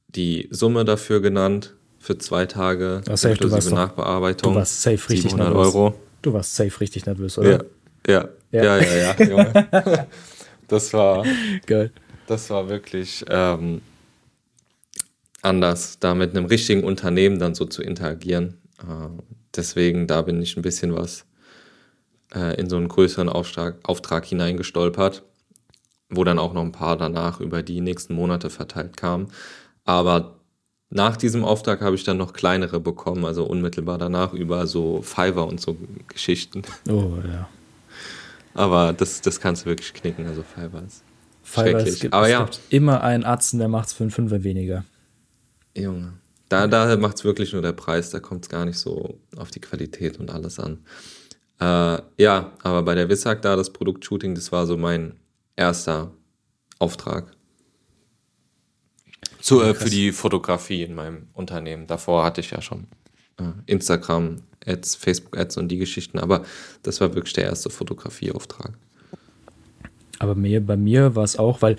die 0.09 0.49
Summe 0.51 0.83
dafür 0.83 1.21
genannt 1.21 1.73
für 2.05 2.17
zwei 2.19 2.45
Tage, 2.45 3.01
ja, 3.07 3.17
safe, 3.17 3.33
inklusive 3.33 3.69
du 3.69 3.75
Nachbearbeitung. 3.75 4.53
Du 4.53 4.59
warst 4.59 4.81
safe 4.81 5.09
richtig 5.09 5.31
700 5.31 5.53
nervös. 5.53 5.73
Euro. 5.73 5.95
Du 6.21 6.33
warst 6.33 6.55
safe 6.55 6.79
richtig 6.79 7.05
nervös, 7.07 7.37
oder? 7.39 7.65
Ja, 8.07 8.29
ja, 8.51 8.63
ja, 8.63 8.63
ja, 8.63 8.77
ja, 8.77 9.15
ja 9.19 9.25
Junge. 9.25 10.07
Das 10.67 10.93
war, 10.93 11.23
Geil. 11.67 11.91
das 12.25 12.49
war 12.49 12.69
wirklich 12.69 13.23
ähm, 13.29 13.81
anders, 15.43 15.99
da 15.99 16.15
mit 16.15 16.31
einem 16.31 16.45
richtigen 16.45 16.83
Unternehmen 16.83 17.37
dann 17.37 17.53
so 17.53 17.65
zu 17.65 17.83
interagieren. 17.83 18.57
Äh, 18.79 19.09
deswegen, 19.55 20.07
da 20.07 20.23
bin 20.23 20.41
ich 20.41 20.57
ein 20.57 20.63
bisschen 20.63 20.95
was 20.95 21.25
äh, 22.33 22.59
in 22.59 22.67
so 22.67 22.77
einen 22.77 22.87
größeren 22.87 23.29
Auftrag, 23.29 23.77
Auftrag 23.83 24.25
hineingestolpert, 24.25 25.21
wo 26.09 26.23
dann 26.23 26.39
auch 26.39 26.53
noch 26.53 26.63
ein 26.63 26.71
paar 26.71 26.97
danach 26.97 27.39
über 27.39 27.61
die 27.61 27.79
nächsten 27.79 28.15
Monate 28.15 28.49
verteilt 28.49 28.97
kamen. 28.97 29.27
Aber 29.83 30.39
nach 30.89 31.17
diesem 31.17 31.43
Auftrag 31.43 31.81
habe 31.81 31.95
ich 31.95 32.03
dann 32.03 32.17
noch 32.17 32.33
kleinere 32.33 32.79
bekommen, 32.79 33.25
also 33.25 33.45
unmittelbar 33.45 33.97
danach 33.97 34.33
über 34.33 34.67
so 34.67 35.01
Fiverr 35.01 35.47
und 35.47 35.59
so 35.59 35.77
Geschichten. 36.07 36.63
Oh 36.87 37.17
ja. 37.27 37.49
Aber 38.53 38.93
das, 38.93 39.21
das 39.21 39.39
kannst 39.39 39.63
du 39.63 39.65
wirklich 39.67 39.93
knicken, 39.93 40.25
also 40.27 40.43
Fiverr 40.43 40.83
ist 40.85 41.03
Fiverr, 41.43 41.71
schrecklich. 41.71 41.93
Es 41.93 41.99
gibt, 41.99 42.13
Aber 42.13 42.25
es 42.25 42.31
ja. 42.31 42.43
gibt 42.43 42.59
immer 42.69 43.03
einen 43.03 43.23
Arzt, 43.23 43.53
der 43.53 43.67
macht 43.67 43.87
es 43.87 43.93
für 43.93 44.03
einen 44.03 44.11
Fünfer 44.11 44.43
weniger. 44.43 44.85
Junge. 45.75 46.13
Da, 46.49 46.67
da 46.67 46.95
macht 46.97 47.17
es 47.17 47.23
wirklich 47.23 47.53
nur 47.53 47.61
der 47.61 47.73
Preis, 47.73 48.11
da 48.11 48.19
kommt 48.19 48.45
es 48.45 48.49
gar 48.49 48.65
nicht 48.65 48.77
so 48.77 49.19
auf 49.35 49.51
die 49.51 49.59
Qualität 49.59 50.19
und 50.19 50.31
alles 50.31 50.59
an. 50.59 50.79
Äh, 51.59 52.01
ja, 52.17 52.51
aber 52.61 52.83
bei 52.83 52.95
der 52.95 53.09
Wissag 53.09 53.41
da, 53.41 53.55
das 53.55 53.71
Produktshooting, 53.71 54.35
das 54.35 54.51
war 54.51 54.65
so 54.65 54.77
mein 54.77 55.15
erster 55.55 56.11
Auftrag. 56.79 57.34
Zu, 59.39 59.61
äh, 59.61 59.73
für 59.73 59.89
die 59.89 60.11
Fotografie 60.11 60.83
in 60.83 60.95
meinem 60.95 61.27
Unternehmen. 61.33 61.87
Davor 61.87 62.23
hatte 62.23 62.41
ich 62.41 62.51
ja 62.51 62.61
schon 62.61 62.87
äh, 63.39 63.43
Instagram, 63.65 64.37
Ads, 64.65 64.95
Facebook 64.95 65.37
Ads 65.37 65.57
und 65.57 65.67
die 65.67 65.77
Geschichten, 65.77 66.17
aber 66.17 66.43
das 66.83 67.01
war 67.01 67.13
wirklich 67.13 67.33
der 67.33 67.45
erste 67.45 67.69
Fotografieauftrag. 67.69 68.71
Aber 70.19 70.33
mir, 70.33 70.65
bei 70.65 70.77
mir 70.77 71.15
war 71.15 71.23
es 71.23 71.37
auch, 71.37 71.61
weil 71.61 71.77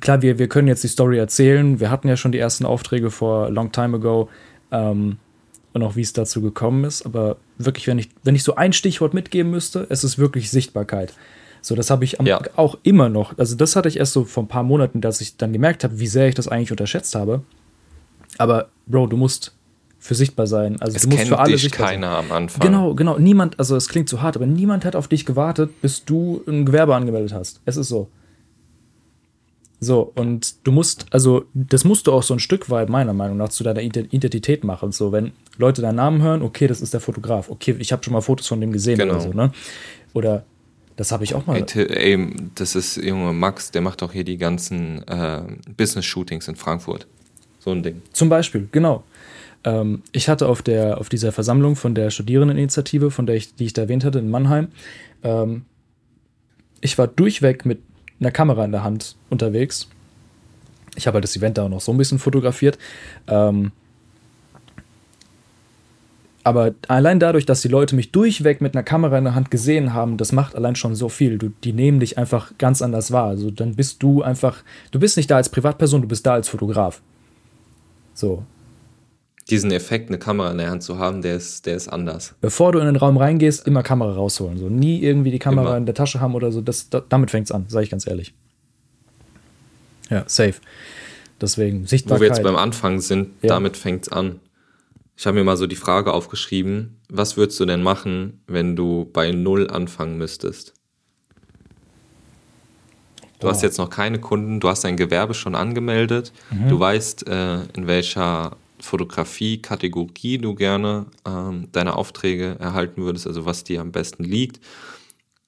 klar, 0.00 0.22
wir, 0.22 0.38
wir 0.38 0.48
können 0.48 0.68
jetzt 0.68 0.84
die 0.84 0.88
Story 0.88 1.18
erzählen. 1.18 1.80
Wir 1.80 1.90
hatten 1.90 2.08
ja 2.08 2.16
schon 2.16 2.32
die 2.32 2.38
ersten 2.38 2.64
Aufträge 2.64 3.10
vor 3.10 3.50
long 3.50 3.72
time 3.72 3.96
ago. 3.96 4.28
Ähm, 4.70 5.18
und 5.72 5.82
auch 5.82 5.96
wie 5.96 6.00
es 6.00 6.12
dazu 6.12 6.42
gekommen 6.42 6.84
ist. 6.84 7.04
Aber 7.06 7.36
wirklich, 7.58 7.86
wenn 7.86 7.98
ich, 7.98 8.08
wenn 8.22 8.34
ich 8.34 8.42
so 8.42 8.56
ein 8.56 8.72
Stichwort 8.72 9.14
mitgeben 9.14 9.50
müsste, 9.50 9.86
es 9.88 10.04
ist 10.04 10.18
wirklich 10.18 10.50
Sichtbarkeit. 10.50 11.14
So, 11.62 11.74
das 11.74 11.90
habe 11.90 12.04
ich 12.04 12.18
ja. 12.24 12.40
auch 12.56 12.78
immer 12.82 13.08
noch. 13.08 13.36
Also, 13.38 13.56
das 13.56 13.76
hatte 13.76 13.88
ich 13.88 13.98
erst 13.98 14.12
so 14.12 14.24
vor 14.24 14.44
ein 14.44 14.48
paar 14.48 14.62
Monaten, 14.62 15.00
dass 15.00 15.20
ich 15.20 15.36
dann 15.36 15.52
gemerkt 15.52 15.84
habe, 15.84 15.98
wie 15.98 16.06
sehr 16.06 16.28
ich 16.28 16.34
das 16.34 16.48
eigentlich 16.48 16.70
unterschätzt 16.70 17.14
habe. 17.14 17.42
Aber, 18.38 18.68
Bro, 18.86 19.08
du 19.08 19.16
musst 19.16 19.54
für 19.98 20.14
sichtbar 20.14 20.46
sein. 20.46 20.80
Also, 20.80 20.96
es 20.96 21.02
du 21.02 21.08
musst 21.10 21.28
für 21.28 21.38
alle 21.38 21.56
dich 21.56 21.70
keiner 21.70 22.12
sein. 22.12 22.24
am 22.24 22.32
Anfang. 22.32 22.66
Genau, 22.66 22.94
genau. 22.94 23.18
Niemand, 23.18 23.58
also, 23.58 23.76
es 23.76 23.88
klingt 23.88 24.08
zu 24.08 24.22
hart, 24.22 24.36
aber 24.36 24.46
niemand 24.46 24.84
hat 24.84 24.96
auf 24.96 25.08
dich 25.08 25.26
gewartet, 25.26 25.80
bis 25.82 26.04
du 26.04 26.42
ein 26.48 26.64
Gewerbe 26.64 26.94
angemeldet 26.94 27.34
hast. 27.34 27.60
Es 27.66 27.76
ist 27.76 27.88
so. 27.88 28.08
So, 29.82 30.12
und 30.14 30.66
du 30.66 30.72
musst, 30.72 31.06
also, 31.10 31.44
das 31.54 31.84
musst 31.84 32.06
du 32.06 32.12
auch 32.12 32.22
so 32.22 32.34
ein 32.34 32.40
Stück 32.40 32.68
weit, 32.68 32.90
meiner 32.90 33.14
Meinung 33.14 33.38
nach, 33.38 33.48
zu 33.48 33.64
deiner 33.64 33.80
Identität 33.80 34.62
machen. 34.62 34.92
So, 34.92 35.10
wenn 35.12 35.32
Leute 35.56 35.80
deinen 35.80 35.96
Namen 35.96 36.22
hören, 36.22 36.42
okay, 36.42 36.66
das 36.66 36.82
ist 36.82 36.92
der 36.92 37.00
Fotograf. 37.00 37.50
Okay, 37.50 37.76
ich 37.78 37.90
habe 37.92 38.02
schon 38.02 38.12
mal 38.12 38.20
Fotos 38.20 38.46
von 38.46 38.60
dem 38.60 38.72
gesehen 38.72 38.98
genau. 38.98 39.14
oder 39.14 39.22
so, 39.22 39.32
ne? 39.32 39.52
Oder 40.12 40.44
das 41.00 41.12
habe 41.12 41.24
ich 41.24 41.34
auch 41.34 41.46
mal. 41.46 41.56
Ey, 41.56 41.86
ey, 42.14 42.30
das 42.56 42.74
ist 42.74 42.96
Junge 42.96 43.32
Max, 43.32 43.70
der 43.70 43.80
macht 43.80 44.02
auch 44.02 44.12
hier 44.12 44.22
die 44.22 44.36
ganzen 44.36 45.02
äh, 45.08 45.40
Business-Shootings 45.74 46.46
in 46.46 46.56
Frankfurt. 46.56 47.06
So 47.58 47.70
ein 47.70 47.82
Ding. 47.82 48.02
Zum 48.12 48.28
Beispiel, 48.28 48.68
genau. 48.70 49.02
Ähm, 49.64 50.02
ich 50.12 50.28
hatte 50.28 50.46
auf, 50.46 50.60
der, 50.60 50.98
auf 50.98 51.08
dieser 51.08 51.32
Versammlung 51.32 51.74
von 51.74 51.94
der 51.94 52.10
Studierendeninitiative, 52.10 53.10
von 53.10 53.24
der 53.24 53.36
ich, 53.36 53.54
die 53.54 53.64
ich 53.64 53.72
da 53.72 53.80
erwähnt 53.80 54.04
hatte, 54.04 54.18
in 54.18 54.28
Mannheim, 54.28 54.68
ähm, 55.22 55.64
ich 56.82 56.98
war 56.98 57.06
durchweg 57.06 57.64
mit 57.64 57.80
einer 58.20 58.30
Kamera 58.30 58.62
in 58.66 58.72
der 58.72 58.84
Hand 58.84 59.16
unterwegs. 59.30 59.88
Ich 60.96 61.06
habe 61.06 61.14
halt 61.14 61.24
das 61.24 61.34
Event 61.34 61.56
da 61.56 61.64
auch 61.64 61.70
noch 61.70 61.80
so 61.80 61.92
ein 61.92 61.96
bisschen 61.96 62.18
fotografiert. 62.18 62.76
Ähm, 63.26 63.72
aber 66.42 66.74
allein 66.88 67.20
dadurch, 67.20 67.44
dass 67.44 67.60
die 67.60 67.68
Leute 67.68 67.94
mich 67.94 68.12
durchweg 68.12 68.60
mit 68.60 68.74
einer 68.74 68.82
Kamera 68.82 69.18
in 69.18 69.24
der 69.24 69.34
Hand 69.34 69.50
gesehen 69.50 69.92
haben, 69.92 70.16
das 70.16 70.32
macht 70.32 70.56
allein 70.56 70.74
schon 70.74 70.94
so 70.94 71.08
viel. 71.08 71.38
Du, 71.38 71.50
die 71.64 71.72
nehmen 71.72 72.00
dich 72.00 72.16
einfach 72.16 72.52
ganz 72.56 72.80
anders 72.80 73.12
wahr. 73.12 73.26
Also 73.26 73.50
dann 73.50 73.74
bist 73.74 74.02
du 74.02 74.22
einfach, 74.22 74.62
du 74.90 74.98
bist 74.98 75.16
nicht 75.16 75.30
da 75.30 75.36
als 75.36 75.50
Privatperson, 75.50 76.02
du 76.02 76.08
bist 76.08 76.24
da 76.24 76.34
als 76.34 76.48
Fotograf. 76.48 77.02
So. 78.14 78.44
Diesen 79.50 79.70
Effekt, 79.70 80.08
eine 80.08 80.18
Kamera 80.18 80.50
in 80.52 80.58
der 80.58 80.70
Hand 80.70 80.82
zu 80.82 80.98
haben, 80.98 81.22
der 81.22 81.36
ist, 81.36 81.66
der 81.66 81.76
ist 81.76 81.88
anders. 81.88 82.34
Bevor 82.40 82.72
du 82.72 82.78
in 82.78 82.86
den 82.86 82.96
Raum 82.96 83.16
reingehst, 83.16 83.66
immer 83.66 83.82
Kamera 83.82 84.12
rausholen. 84.12 84.58
So 84.58 84.68
nie 84.68 85.02
irgendwie 85.02 85.30
die 85.30 85.38
Kamera 85.38 85.68
immer. 85.68 85.76
in 85.76 85.86
der 85.86 85.94
Tasche 85.94 86.20
haben 86.20 86.34
oder 86.34 86.52
so. 86.52 86.60
Das, 86.60 86.88
da, 86.88 87.02
damit 87.06 87.30
fängt 87.30 87.48
es 87.48 87.52
an, 87.52 87.66
sage 87.68 87.84
ich 87.84 87.90
ganz 87.90 88.06
ehrlich. 88.06 88.32
Ja, 90.08 90.24
safe. 90.26 90.54
Deswegen 91.40 91.86
Sichtbarkeit. 91.86 92.18
Wo 92.18 92.22
wir 92.22 92.28
jetzt 92.28 92.42
beim 92.42 92.56
Anfang 92.56 93.00
sind, 93.00 93.30
ja. 93.42 93.48
damit 93.48 93.76
fängt 93.76 94.04
es 94.04 94.12
an. 94.12 94.40
Ich 95.20 95.26
habe 95.26 95.36
mir 95.36 95.44
mal 95.44 95.58
so 95.58 95.66
die 95.66 95.76
Frage 95.76 96.14
aufgeschrieben, 96.14 96.98
was 97.10 97.36
würdest 97.36 97.60
du 97.60 97.66
denn 97.66 97.82
machen, 97.82 98.42
wenn 98.46 98.74
du 98.74 99.04
bei 99.12 99.32
Null 99.32 99.68
anfangen 99.68 100.16
müsstest? 100.16 100.72
Du 103.38 103.46
oh. 103.46 103.50
hast 103.50 103.60
jetzt 103.60 103.76
noch 103.76 103.90
keine 103.90 104.18
Kunden, 104.18 104.60
du 104.60 104.68
hast 104.70 104.82
dein 104.82 104.96
Gewerbe 104.96 105.34
schon 105.34 105.54
angemeldet, 105.54 106.32
mhm. 106.50 106.70
du 106.70 106.80
weißt, 106.80 107.28
äh, 107.28 107.64
in 107.76 107.86
welcher 107.86 108.56
Fotografie-Kategorie 108.80 110.38
du 110.38 110.54
gerne 110.54 111.04
ähm, 111.28 111.68
deine 111.70 111.96
Aufträge 111.96 112.56
erhalten 112.58 113.02
würdest, 113.02 113.26
also 113.26 113.44
was 113.44 113.62
dir 113.62 113.82
am 113.82 113.92
besten 113.92 114.24
liegt. 114.24 114.58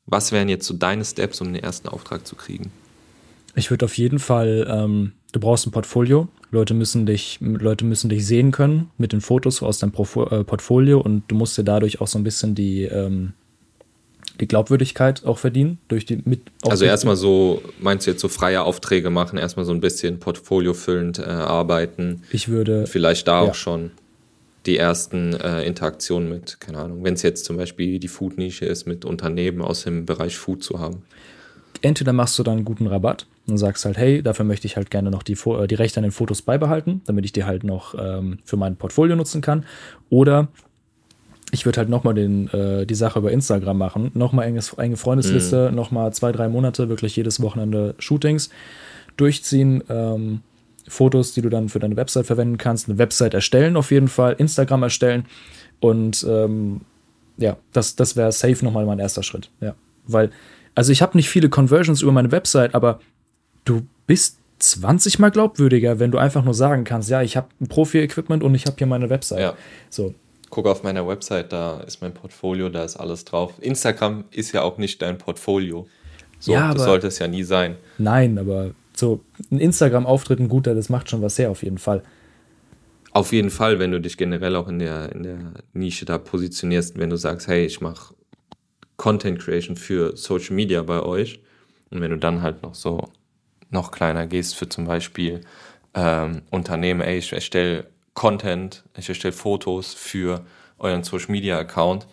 Was 0.05 0.33
wären 0.33 0.51
jetzt 0.51 0.67
so 0.67 0.75
deine 0.75 1.07
Steps, 1.07 1.41
um 1.41 1.51
den 1.51 1.63
ersten 1.63 1.89
Auftrag 1.89 2.27
zu 2.27 2.37
kriegen? 2.37 2.71
Ich 3.55 3.71
würde 3.71 3.87
auf 3.87 3.97
jeden 3.97 4.19
Fall, 4.19 4.67
ähm, 4.71 5.13
du 5.33 5.41
brauchst 5.41 5.67
ein 5.67 5.71
Portfolio, 5.71 6.29
Leute 6.53 6.75
müssen 6.75 7.07
dich, 7.07 7.39
Leute 7.41 7.85
müssen 7.85 8.11
dich 8.11 8.27
sehen 8.27 8.53
können 8.53 8.91
mit 8.99 9.13
den 9.13 9.23
Fotos 9.23 9.63
aus 9.63 9.79
deinem 9.79 9.91
Profo 9.91 10.27
äh, 10.27 10.45
Portfolio 10.45 11.01
und 11.01 11.25
du 11.29 11.35
musst 11.35 11.57
dir 11.57 11.65
dadurch 11.65 12.01
auch 12.01 12.07
so 12.07 12.19
ein 12.19 12.25
bisschen 12.25 12.55
die, 12.55 12.83
ähm, 12.83 13.33
die 14.39 14.47
Glaubwürdigkeit 14.47 15.25
auch 15.25 15.39
verdienen. 15.39 15.79
Durch 15.89 16.05
die, 16.05 16.21
mit, 16.25 16.43
also 16.63 16.85
erstmal 16.85 17.17
so, 17.17 17.63
meinst 17.81 18.07
du 18.07 18.11
jetzt 18.11 18.21
so 18.21 18.29
freie 18.29 18.63
Aufträge 18.63 19.09
machen, 19.09 19.39
erstmal 19.39 19.65
so 19.65 19.73
ein 19.73 19.81
bisschen 19.81 20.21
Portfolio 20.21 20.75
füllend 20.75 21.19
äh, 21.19 21.23
arbeiten. 21.23 22.23
Ich 22.31 22.49
würde. 22.49 22.87
Vielleicht 22.87 23.27
da 23.27 23.43
ja. 23.43 23.51
auch 23.51 23.55
schon 23.55 23.91
die 24.67 24.77
ersten 24.77 25.33
äh, 25.33 25.65
Interaktionen 25.65 26.29
mit, 26.29 26.61
keine 26.61 26.79
Ahnung, 26.79 27.03
wenn 27.03 27.15
es 27.15 27.23
jetzt 27.23 27.47
zum 27.47 27.57
Beispiel 27.57 27.99
die 27.99 28.09
Food-Nische 28.09 28.67
ist, 28.67 28.87
mit 28.87 29.07
Unternehmen 29.07 29.63
aus 29.63 29.85
dem 29.85 30.05
Bereich 30.05 30.37
Food 30.37 30.63
zu 30.63 30.79
haben 30.79 31.03
entweder 31.83 32.13
machst 32.13 32.39
du 32.39 32.43
dann 32.43 32.57
einen 32.57 32.65
guten 32.65 32.87
Rabatt 32.87 33.27
und 33.47 33.59
sagst 33.59 33.85
halt, 33.85 33.97
hey, 33.97 34.23
dafür 34.23 34.45
möchte 34.45 34.67
ich 34.67 34.77
halt 34.77 34.91
gerne 34.91 35.11
noch 35.11 35.23
die, 35.23 35.33
äh, 35.33 35.67
die 35.67 35.75
Rechte 35.75 35.99
an 35.99 36.05
den 36.05 36.13
Fotos 36.13 36.43
beibehalten, 36.43 37.03
damit 37.07 37.25
ich 37.25 37.33
die 37.33 37.45
halt 37.45 37.65
noch 37.65 37.95
ähm, 37.99 38.39
für 38.45 38.57
mein 38.57 38.77
Portfolio 38.77 39.17
nutzen 39.17 39.41
kann. 39.41 39.65
Oder 40.11 40.49
ich 41.51 41.67
würde 41.67 41.79
halt 41.79 41.89
nochmal 41.89 42.17
äh, 42.17 42.87
die 42.87 42.95
Sache 42.95 43.19
über 43.19 43.31
Instagram 43.33 43.77
machen, 43.77 44.11
nochmal 44.15 44.47
enge, 44.47 44.61
enge 44.77 44.97
Freundesliste, 44.97 45.71
mhm. 45.71 45.77
nochmal 45.77 46.13
zwei, 46.13 46.33
drei 46.33 46.49
Monate, 46.49 46.89
wirklich 46.89 47.17
jedes 47.17 47.43
Wochenende 47.43 47.95
Shootings 47.99 48.51
durchziehen. 49.17 49.83
Ähm, 49.89 50.41
Fotos, 50.89 51.33
die 51.33 51.43
du 51.43 51.49
dann 51.49 51.69
für 51.69 51.79
deine 51.79 51.97
Website 51.97 52.27
verwenden 52.27 52.59
kannst, 52.59 52.89
eine 52.89 52.99
Website 52.99 53.35
erstellen 53.35 53.77
auf 53.77 53.93
jeden 53.93 54.09
Fall, 54.09 54.33
Instagram 54.33 54.83
erstellen 54.83 55.27
und 55.79 56.27
ähm, 56.29 56.81
ja, 57.39 57.57
das, 57.73 57.95
das 57.95 58.17
wäre 58.17 58.33
safe 58.33 58.65
nochmal 58.65 58.85
mein 58.85 58.99
erster 58.99 59.23
Schritt. 59.23 59.51
Ja, 59.61 59.75
weil 60.07 60.31
also 60.75 60.91
ich 60.93 61.03
habe 61.03 61.17
nicht 61.17 61.29
viele 61.29 61.49
Conversions 61.49 62.03
über 62.03 62.13
meine 62.13 62.33
Website, 62.33 62.75
aber 62.75 63.01
du 63.65 63.83
bist 64.07 64.39
20 64.59 65.19
mal 65.19 65.31
glaubwürdiger, 65.31 65.99
wenn 65.99 66.11
du 66.11 66.19
einfach 66.19 66.45
nur 66.45 66.55
sagen 66.55 66.85
kannst, 66.85 67.11
ja, 67.11 67.23
ich 67.23 67.37
habe 67.37 67.49
ein 67.61 67.69
Profi-Equipment 67.69 68.43
und 68.43 68.55
ich 68.55 68.67
habe 68.67 68.77
hier 68.79 68.87
meine 68.87 69.11
Website. 69.11 69.41
Ja. 69.41 69.55
So. 69.91 70.15
Guck 70.51 70.67
auf 70.67 70.83
meiner 70.83 71.07
Website, 71.09 71.53
da 71.53 71.81
ist 71.81 72.01
mein 72.03 72.13
Portfolio, 72.13 72.69
da 72.69 72.85
ist 72.85 72.97
alles 72.97 73.25
drauf. 73.25 73.55
Instagram 73.61 74.25
ist 74.31 74.53
ja 74.53 74.63
auch 74.63 74.79
nicht 74.79 75.01
dein 75.03 75.19
Portfolio. 75.19 75.87
So, 76.39 76.53
ja, 76.53 76.73
das 76.75 76.85
sollte 76.85 77.07
es 77.07 77.19
ja 77.19 77.29
nie 77.29 77.43
sein. 77.43 77.77
Nein, 77.99 78.39
aber 78.39 78.73
so 78.95 79.21
ein 79.51 79.59
Instagram-Auftritt, 79.59 80.41
ein 80.41 80.49
guter, 80.49 80.75
das 80.75 80.89
macht 80.89 81.09
schon 81.09 81.23
was 81.23 81.39
her, 81.39 81.51
auf 81.51 81.63
jeden 81.63 81.79
Fall. 81.79 82.03
Auf 83.13 83.33
jeden 83.33 83.51
Fall, 83.51 83.79
wenn 83.79 83.93
du 83.93 84.01
dich 84.01 84.17
generell 84.17 84.57
auch 84.57 84.69
in 84.69 84.79
der, 84.79 85.13
in 85.13 85.23
der 85.23 85.39
Nische 85.73 86.05
da 86.05 86.19
positionierst, 86.19 86.99
wenn 86.99 87.11
du 87.11 87.17
sagst, 87.17 87.47
hey, 87.47 87.65
ich 87.65 87.81
mache 87.81 88.15
Content 88.97 89.39
Creation 89.39 89.77
für 89.77 90.17
Social 90.17 90.55
Media 90.55 90.83
bei 90.83 91.01
euch. 91.03 91.41
Und 91.91 92.01
wenn 92.01 92.11
du 92.11 92.19
dann 92.19 92.43
halt 92.43 92.63
noch 92.63 92.75
so 92.75 93.09
noch 93.73 93.91
kleiner 93.91 94.27
gehst 94.27 94.55
für 94.57 94.69
zum 94.69 94.87
Beispiel 94.87 95.43
ähm, 95.95 96.43
Unternehmen, 96.51 97.01
ey, 97.01 97.19
ich 97.19 97.33
erstelle 97.33 97.87
Content, 98.15 98.85
ich 98.97 99.09
erstelle 99.09 99.33
Fotos 99.33 99.95
für 99.95 100.45
euren 100.79 101.03
Social 101.03 101.31
Media 101.31 101.59
Account. 101.59 102.07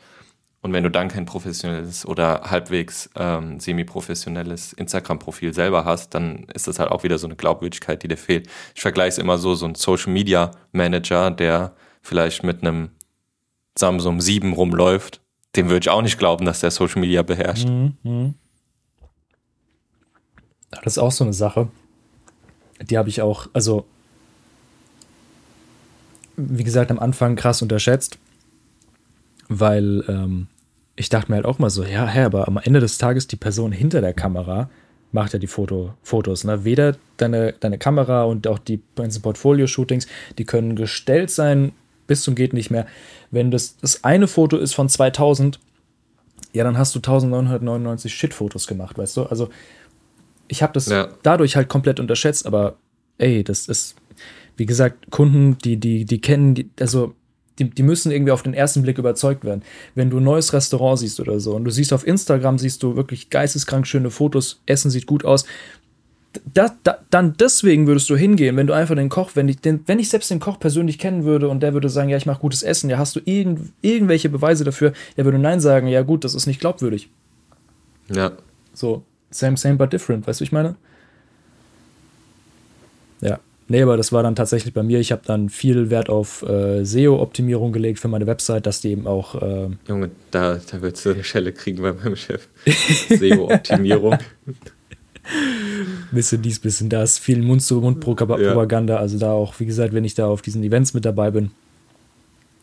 Und 0.62 0.74
wenn 0.74 0.84
du 0.84 0.92
dann 0.92 1.08
kein 1.08 1.26
professionelles 1.26 2.06
oder 2.06 2.42
halbwegs 2.52 3.10
ähm, 3.16 3.60
semi-professionelles 3.62 4.74
Instagram-Profil 4.74 5.54
selber 5.54 5.86
hast, 5.86 6.14
dann 6.14 6.46
ist 6.54 6.68
das 6.68 6.80
halt 6.80 6.92
auch 6.92 7.04
wieder 7.04 7.18
so 7.18 7.28
eine 7.28 7.38
Glaubwürdigkeit, 7.38 8.04
die 8.04 8.10
dir 8.10 8.18
fehlt. 8.18 8.50
Ich 8.76 8.82
vergleiche 8.82 9.10
es 9.10 9.18
immer 9.20 9.38
so, 9.38 9.56
so 9.56 9.66
ein 9.66 9.76
Social 9.76 10.12
Media 10.12 10.52
Manager, 10.74 11.32
der 11.32 11.74
vielleicht 12.02 12.44
mit 12.44 12.62
einem 12.62 12.90
Samsung 13.78 14.20
7 14.20 14.52
rumläuft 14.52 15.22
dem 15.56 15.70
würde 15.70 15.84
ich 15.84 15.90
auch 15.90 16.02
nicht 16.02 16.18
glauben, 16.18 16.46
dass 16.46 16.60
der 16.60 16.72
Social 16.72 17.02
Media 17.02 17.22
beherrscht. 17.24 17.68
Mhm, 17.68 17.98
mh. 18.04 18.34
Das 20.72 20.86
ist 20.86 20.98
auch 20.98 21.12
so 21.12 21.24
eine 21.24 21.34
Sache. 21.34 21.68
Die 22.82 22.98
habe 22.98 23.10
ich 23.10 23.22
auch, 23.22 23.48
also, 23.54 23.86
wie 26.38 26.64
gesagt, 26.64 26.92
am 26.92 27.00
Anfang 27.00 27.36
krass 27.36 27.62
unterschätzt, 27.62 28.18
weil 29.50 30.04
ähm, 30.08 30.48
ich 30.96 31.10
dachte 31.10 31.32
mir 31.32 31.38
halt 31.38 31.46
auch 31.46 31.60
mal 31.60 31.70
so, 31.70 31.84
ja, 31.84 32.08
hä, 32.08 32.22
aber 32.22 32.48
am 32.48 32.58
Ende 32.58 32.80
des 32.80 32.98
Tages 32.98 33.28
die 33.28 33.36
Person 33.36 33.72
hinter 33.72 34.02
der 34.02 34.14
Kamera 34.14 34.70
macht 35.12 35.34
ja 35.34 35.40
die 35.40 35.48
Foto, 35.48 35.94
Fotos. 36.04 36.44
Ne? 36.44 36.64
Weder 36.64 36.96
deine, 37.18 37.54
deine 37.54 37.78
Kamera 37.78 38.24
und 38.24 38.48
auch 38.48 38.60
die 38.60 38.82
ganzen 38.96 39.22
Portfolio-Shootings, 39.22 40.08
die 40.38 40.46
können 40.46 40.76
gestellt 40.76 41.32
sein 41.32 41.74
bis 42.10 42.24
zum 42.24 42.36
geht 42.36 42.52
nicht 42.54 42.72
mehr. 42.72 42.88
Wenn 43.32 43.52
das 43.52 43.78
das 43.78 44.04
eine 44.04 44.28
Foto 44.28 44.58
ist 44.58 44.74
von 44.74 44.90
2000, 44.90 45.60
ja, 46.52 46.64
dann 46.66 46.78
hast 46.78 46.96
du 46.96 47.00
1999 47.00 48.14
Shit-Fotos 48.14 48.68
gemacht, 48.68 48.98
weißt 48.98 49.16
du? 49.16 49.24
Also 49.24 49.50
ich 50.50 50.62
habe 50.62 50.74
das 50.74 50.88
ja. 50.88 51.08
dadurch 51.24 51.56
halt 51.56 51.70
komplett 51.70 52.00
unterschätzt, 52.00 52.46
aber 52.46 52.76
ey, 53.18 53.44
das 53.44 53.68
ist, 53.68 53.96
wie 54.58 54.66
gesagt, 54.66 55.10
Kunden, 55.12 55.58
die, 55.64 55.78
die, 55.78 56.04
die 56.04 56.20
kennen, 56.20 56.56
die, 56.56 56.70
also 56.80 57.16
die, 57.60 57.70
die 57.70 57.84
müssen 57.84 58.12
irgendwie 58.12 58.32
auf 58.32 58.44
den 58.44 58.54
ersten 58.54 58.82
Blick 58.82 58.98
überzeugt 58.98 59.44
werden. 59.44 59.64
Wenn 59.96 60.10
du 60.10 60.18
ein 60.18 60.24
neues 60.24 60.54
Restaurant 60.54 61.00
siehst 61.00 61.20
oder 61.20 61.40
so 61.40 61.56
und 61.56 61.66
du 61.66 61.72
siehst 61.72 61.94
auf 61.94 62.08
Instagram, 62.08 62.58
siehst 62.58 62.84
du 62.84 62.96
wirklich 62.96 63.30
geisteskrank 63.30 63.86
schöne 63.86 64.12
Fotos, 64.12 64.62
Essen 64.66 64.90
sieht 64.90 65.06
gut 65.06 65.24
aus, 65.26 65.46
da, 66.54 66.76
da, 66.84 67.00
dann 67.10 67.36
deswegen 67.38 67.88
würdest 67.88 68.10
du 68.10 68.16
hingehen, 68.16 68.56
wenn 68.56 68.68
du 68.68 68.74
einfach 68.74 68.96
den 68.96 69.10
Koch, 69.10 69.32
wenn 69.34 69.50
ich, 69.50 69.60
den, 69.60 69.82
wenn 69.88 70.00
ich 70.00 70.10
selbst 70.10 70.30
den 70.30 70.40
Koch 70.40 70.60
persönlich 70.60 71.00
kennen 71.00 71.24
würde 71.24 71.50
und 71.50 71.62
der 71.62 71.74
würde 71.74 71.90
sagen, 71.90 72.10
ja, 72.10 72.18
ich 72.18 72.28
mache 72.28 72.40
gutes 72.40 72.62
Essen, 72.62 72.90
ja, 72.90 72.98
hast 72.98 73.16
du 73.16 73.20
irgend, 73.26 73.74
irgendwelche 73.82 74.30
Beweise 74.30 74.64
dafür, 74.64 74.94
der 75.18 75.26
würde 75.26 75.40
Nein 75.40 75.60
sagen, 75.60 75.88
ja 75.88 76.04
gut, 76.04 76.24
das 76.24 76.36
ist 76.36 76.46
nicht 76.46 76.60
glaubwürdig. 76.60 77.10
Ja. 78.14 78.34
So, 78.74 79.04
same, 79.32 79.58
same, 79.58 79.76
but 79.76 79.94
different, 79.94 80.28
weißt 80.28 80.40
du, 80.40 80.44
ich 80.44 80.52
meine? 80.52 80.76
Ja. 83.22 83.40
Nee, 83.68 83.84
aber 83.84 83.98
das 83.98 84.12
war 84.12 84.24
dann 84.24 84.36
tatsächlich 84.36 84.74
bei 84.74 84.82
mir. 84.82 85.00
Ich 85.00 85.12
habe 85.12 85.22
dann 85.26 85.50
viel 85.50 85.92
Wert 85.92 86.10
auf 86.10 86.42
äh, 86.42 86.84
SEO-Optimierung 86.84 87.72
gelegt 87.72 88.00
für 88.00 88.08
meine 88.08 88.26
Website, 88.26 88.66
dass 88.66 88.82
die 88.82 88.90
eben 88.90 89.06
auch. 89.06 89.40
Äh 89.40 89.70
Junge, 89.88 90.10
da, 90.32 90.60
da 90.72 90.82
würdest 90.82 91.06
du 91.06 91.12
eine 91.12 91.24
Schelle 91.24 91.54
kriegen 91.54 91.82
bei 91.82 91.94
meinem 91.94 92.16
Chef. 92.16 92.48
SEO-Optimierung. 93.10 94.18
bisschen 96.12 96.42
dies, 96.42 96.58
bisschen 96.58 96.90
das, 96.90 97.20
viel 97.20 97.44
Mund-zu-Mund-Propaganda. 97.44 98.96
Ja. 98.96 99.00
Also 99.00 99.20
da 99.20 99.32
auch, 99.32 99.60
wie 99.60 99.68
gesagt, 99.68 99.94
wenn 99.94 100.06
ich 100.06 100.16
da 100.16 100.26
auf 100.26 100.42
diesen 100.42 100.64
Events 100.64 100.96
mit 100.96 101.06
dabei 101.06 101.30
bin, 101.30 101.52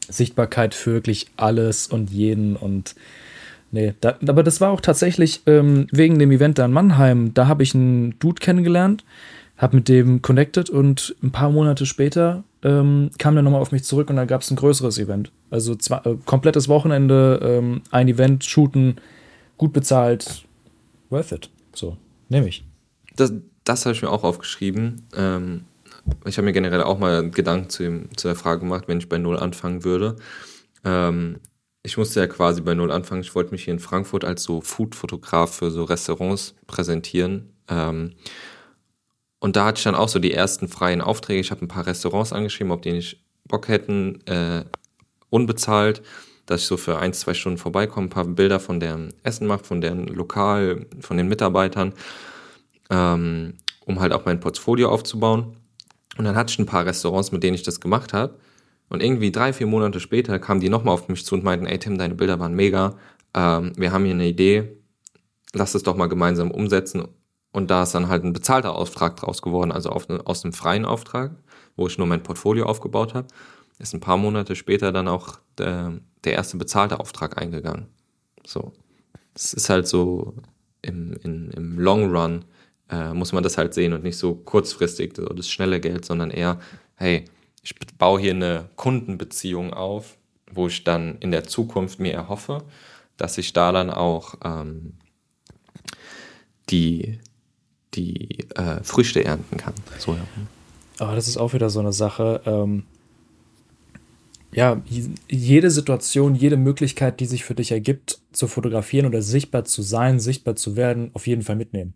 Sichtbarkeit 0.08 0.75
für 0.75 0.92
wirklich 0.92 1.28
alles 1.37 1.87
und 1.87 2.11
jeden 2.11 2.56
und 2.56 2.96
nee, 3.70 3.94
da, 4.00 4.16
aber 4.26 4.42
das 4.42 4.61
war 4.61 4.70
auch 4.70 4.80
tatsächlich 4.80 5.42
ähm, 5.46 5.87
wegen 5.90 6.18
dem 6.18 6.30
Event 6.30 6.58
da 6.58 6.64
in 6.64 6.73
Mannheim. 6.73 7.35
Da 7.35 7.49
habe 7.49 7.62
ich 7.62 7.75
einen 7.75 8.18
Dude 8.18 8.40
kennengelernt, 8.40 9.04
habe 9.56 9.76
mit 9.76 9.88
dem 9.88 10.23
connected 10.23 10.70
und 10.70 11.14
ein 11.23 11.32
paar 11.32 11.50
Monate 11.50 11.87
später 11.87 12.44
ähm, 12.62 13.11
kam 13.18 13.35
der 13.35 13.42
nochmal 13.42 13.61
auf 13.61 13.73
mich 13.73 13.85
zurück 13.85 14.11
und 14.11 14.16
da 14.16 14.25
gab 14.25 14.42
es 14.42 14.50
ein 14.50 14.56
größeres 14.56 14.99
Event. 14.99 15.30
Also 15.50 15.75
zwei, 15.75 15.99
äh, 15.99 16.16
komplettes 16.25 16.68
Wochenende, 16.68 17.40
ähm, 17.42 17.82
ein 17.90 18.08
Event, 18.08 18.44
shooten, 18.44 18.96
gut 19.56 19.73
bezahlt, 19.73 20.44
worth 21.11 21.32
it. 21.32 21.50
So. 21.75 21.96
Nehme 22.28 22.49
ich. 22.49 22.64
Das, 23.14 23.32
das 23.64 23.87
habe 23.87 23.94
ich 23.94 24.02
mir 24.02 24.11
auch 24.11 24.25
aufgeschrieben. 24.25 25.06
Ähm, 25.16 25.64
ich 26.25 26.37
habe 26.38 26.44
mir 26.44 26.52
generell 26.52 26.82
auch 26.82 26.99
mal 26.99 27.30
Gedanken 27.30 27.68
zu, 27.70 27.82
dem, 27.82 28.08
zu 28.16 28.28
der 28.28 28.37
Frage 28.37 28.61
gemacht, 28.61 28.85
wenn 28.87 28.99
ich 28.99 29.08
bei 29.08 29.18
Null 29.18 29.38
anfangen 29.38 29.85
würde. 29.85 30.16
Ähm, 30.85 31.37
ich 31.86 31.96
musste 31.96 32.18
ja 32.18 32.26
quasi 32.26 32.62
bei 32.62 32.74
Null 32.74 32.90
anfangen. 32.90 33.20
Ich 33.20 33.34
wollte 33.36 33.52
mich 33.52 33.62
hier 33.62 33.72
in 33.72 33.78
Frankfurt 33.78 34.24
als 34.24 34.42
so 34.42 34.60
Food-Fotograf 34.60 35.54
für 35.54 35.70
so 35.70 35.84
Restaurants 35.84 36.56
präsentieren. 36.66 37.52
Ähm, 37.68 38.14
und 39.38 39.54
da 39.54 39.66
hatte 39.66 39.78
ich 39.78 39.84
dann 39.84 39.94
auch 39.94 40.08
so 40.08 40.18
die 40.18 40.34
ersten 40.34 40.66
freien 40.66 41.00
Aufträge. 41.00 41.40
Ich 41.40 41.52
habe 41.52 41.64
ein 41.64 41.68
paar 41.68 41.86
Restaurants 41.86 42.32
angeschrieben, 42.32 42.72
ob 42.72 42.82
die 42.82 42.90
nicht 42.90 43.24
Bock 43.46 43.68
hätten, 43.68 44.20
äh, 44.26 44.64
unbezahlt, 45.30 46.02
dass 46.46 46.62
ich 46.62 46.66
so 46.66 46.76
für 46.76 46.98
ein, 46.98 47.12
zwei 47.12 47.34
Stunden 47.34 47.58
vorbeikomme, 47.58 48.08
ein 48.08 48.10
paar 48.10 48.24
Bilder 48.24 48.58
von 48.58 48.80
deren 48.80 49.14
Essen 49.22 49.46
mache, 49.46 49.62
von 49.62 49.80
deren 49.80 50.08
Lokal, 50.08 50.86
von 50.98 51.16
den 51.16 51.28
Mitarbeitern, 51.28 51.92
ähm, 52.90 53.54
um 53.84 54.00
halt 54.00 54.12
auch 54.12 54.24
mein 54.24 54.40
Portfolio 54.40 54.88
aufzubauen. 54.90 55.56
Und 56.18 56.24
dann 56.24 56.34
hatte 56.34 56.50
ich 56.50 56.58
ein 56.58 56.66
paar 56.66 56.84
Restaurants, 56.84 57.30
mit 57.30 57.44
denen 57.44 57.54
ich 57.54 57.62
das 57.62 57.80
gemacht 57.80 58.12
habe. 58.12 58.34
Und 58.88 59.02
irgendwie 59.02 59.32
drei, 59.32 59.52
vier 59.52 59.66
Monate 59.66 60.00
später 60.00 60.38
kamen 60.38 60.60
die 60.60 60.68
nochmal 60.68 60.94
auf 60.94 61.08
mich 61.08 61.24
zu 61.24 61.34
und 61.34 61.44
meinten, 61.44 61.66
ey 61.66 61.78
Tim, 61.78 61.98
deine 61.98 62.14
Bilder 62.14 62.38
waren 62.38 62.54
mega. 62.54 62.96
Ähm, 63.34 63.72
wir 63.76 63.92
haben 63.92 64.04
hier 64.04 64.14
eine 64.14 64.26
Idee. 64.26 64.78
Lass 65.52 65.74
es 65.74 65.82
doch 65.82 65.96
mal 65.96 66.06
gemeinsam 66.06 66.50
umsetzen. 66.50 67.08
Und 67.52 67.70
da 67.70 67.84
ist 67.84 67.94
dann 67.94 68.08
halt 68.08 68.24
ein 68.24 68.32
bezahlter 68.32 68.74
Auftrag 68.74 69.16
draus 69.16 69.40
geworden, 69.40 69.72
also 69.72 69.88
auf, 69.88 70.10
aus 70.10 70.44
einem 70.44 70.52
freien 70.52 70.84
Auftrag, 70.84 71.32
wo 71.74 71.86
ich 71.86 71.96
nur 71.96 72.06
mein 72.06 72.22
Portfolio 72.22 72.66
aufgebaut 72.66 73.14
habe, 73.14 73.28
ist 73.78 73.94
ein 73.94 74.00
paar 74.00 74.18
Monate 74.18 74.54
später 74.56 74.92
dann 74.92 75.08
auch 75.08 75.38
der, 75.56 75.94
der 76.24 76.34
erste 76.34 76.58
bezahlte 76.58 77.00
Auftrag 77.00 77.40
eingegangen. 77.40 77.86
So. 78.46 78.72
Es 79.34 79.54
ist 79.54 79.70
halt 79.70 79.86
so 79.86 80.34
im, 80.82 81.14
in, 81.22 81.50
im 81.50 81.78
Long 81.78 82.14
Run 82.14 82.44
äh, 82.90 83.12
muss 83.12 83.32
man 83.32 83.42
das 83.42 83.58
halt 83.58 83.74
sehen 83.74 83.92
und 83.92 84.02
nicht 84.02 84.18
so 84.18 84.34
kurzfristig 84.34 85.14
so 85.16 85.24
das 85.26 85.48
schnelle 85.48 85.80
Geld, 85.80 86.04
sondern 86.04 86.30
eher, 86.30 86.60
hey, 86.94 87.24
ich 87.66 87.75
baue 87.99 88.20
hier 88.20 88.30
eine 88.30 88.68
Kundenbeziehung 88.76 89.75
auf, 89.75 90.16
wo 90.52 90.68
ich 90.68 90.85
dann 90.85 91.18
in 91.18 91.32
der 91.32 91.44
Zukunft 91.44 91.99
mir 91.99 92.12
erhoffe, 92.12 92.62
dass 93.16 93.38
ich 93.38 93.52
da 93.52 93.73
dann 93.73 93.90
auch 93.90 94.35
ähm, 94.44 94.94
die, 96.70 97.18
die 97.94 98.46
äh, 98.54 98.82
Früchte 98.85 99.25
ernten 99.25 99.56
kann. 99.56 99.75
So, 99.99 100.12
ja. 100.12 100.25
Aber 100.99 101.16
das 101.16 101.26
ist 101.26 101.38
auch 101.38 101.54
wieder 101.54 101.68
so 101.68 101.80
eine 101.80 101.92
Sache. 101.92 102.40
Ähm, 102.46 102.85
ja, 104.52 104.80
jede 105.28 105.70
Situation, 105.70 106.35
jede 106.37 106.56
Möglichkeit, 106.56 107.18
die 107.20 107.26
sich 107.26 107.44
für 107.44 107.54
dich 107.54 107.73
ergibt, 107.73 108.20
zu 108.32 108.46
fotografieren 108.46 109.06
oder 109.06 109.23
sichtbar 109.23 109.64
zu 109.64 109.82
sein, 109.82 110.20
sichtbar 110.20 110.54
zu 110.54 110.76
werden, 110.76 111.11
auf 111.14 111.26
jeden 111.26 111.42
Fall 111.42 111.56
mitnehmen. 111.56 111.94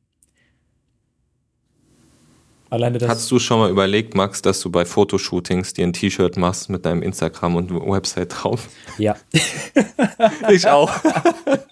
Alleine 2.70 2.98
das. 2.98 3.08
Hast 3.08 3.30
du 3.30 3.40
schon 3.40 3.58
mal 3.58 3.70
überlegt, 3.70 4.14
Max, 4.14 4.42
dass 4.42 4.60
du 4.60 4.70
bei 4.70 4.84
Fotoshootings 4.84 5.74
dir 5.74 5.84
ein 5.84 5.92
T-Shirt 5.92 6.36
machst 6.36 6.70
mit 6.70 6.86
deinem 6.86 7.02
Instagram 7.02 7.56
und 7.56 7.70
Website 7.72 8.32
drauf? 8.32 8.68
Ja. 8.96 9.16
ich 10.48 10.68
auch. 10.68 10.92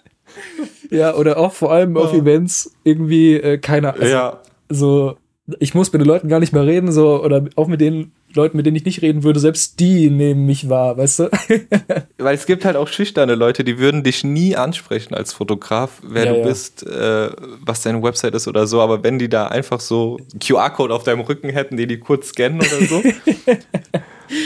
ja, 0.91 1.15
oder 1.15 1.37
auch 1.37 1.53
vor 1.53 1.71
allem 1.71 1.95
auf 1.95 2.13
Events 2.13 2.75
irgendwie 2.83 3.35
äh, 3.35 3.57
keiner. 3.57 3.93
Also, 3.93 4.05
ja. 4.05 4.41
So, 4.67 5.17
ich 5.59 5.73
muss 5.73 5.91
mit 5.93 6.01
den 6.01 6.07
Leuten 6.07 6.27
gar 6.27 6.41
nicht 6.41 6.51
mehr 6.51 6.65
reden, 6.65 6.91
so, 6.91 7.23
oder 7.23 7.45
auch 7.55 7.67
mit 7.67 7.79
den 7.79 8.11
Leuten, 8.33 8.57
mit 8.57 8.65
denen 8.65 8.75
ich 8.75 8.85
nicht 8.85 9.01
reden 9.01 9.23
würde, 9.23 9.39
selbst 9.39 9.79
die 9.79 10.09
nehmen 10.09 10.45
mich 10.45 10.69
wahr, 10.69 10.97
weißt 10.97 11.19
du? 11.19 11.29
Weil 12.17 12.35
es 12.35 12.45
gibt 12.45 12.63
halt 12.65 12.75
auch 12.75 12.87
schüchterne 12.87 13.35
Leute, 13.35 13.63
die 13.63 13.79
würden 13.79 14.03
dich 14.03 14.23
nie 14.23 14.55
ansprechen 14.55 15.13
als 15.13 15.33
Fotograf, 15.33 16.01
wer 16.03 16.25
ja, 16.25 16.33
du 16.33 16.39
ja. 16.39 16.45
bist, 16.45 16.85
äh, 16.85 17.29
was 17.65 17.81
deine 17.81 18.01
Website 18.03 18.35
ist 18.35 18.47
oder 18.47 18.67
so, 18.67 18.81
aber 18.81 19.03
wenn 19.03 19.19
die 19.19 19.29
da 19.29 19.47
einfach 19.47 19.79
so 19.79 20.19
QR-Code 20.39 20.93
auf 20.93 21.03
deinem 21.03 21.21
Rücken 21.21 21.49
hätten, 21.49 21.77
die 21.77 21.87
die 21.87 21.97
kurz 21.97 22.29
scannen 22.29 22.59
oder 22.59 22.85
so. 22.85 23.01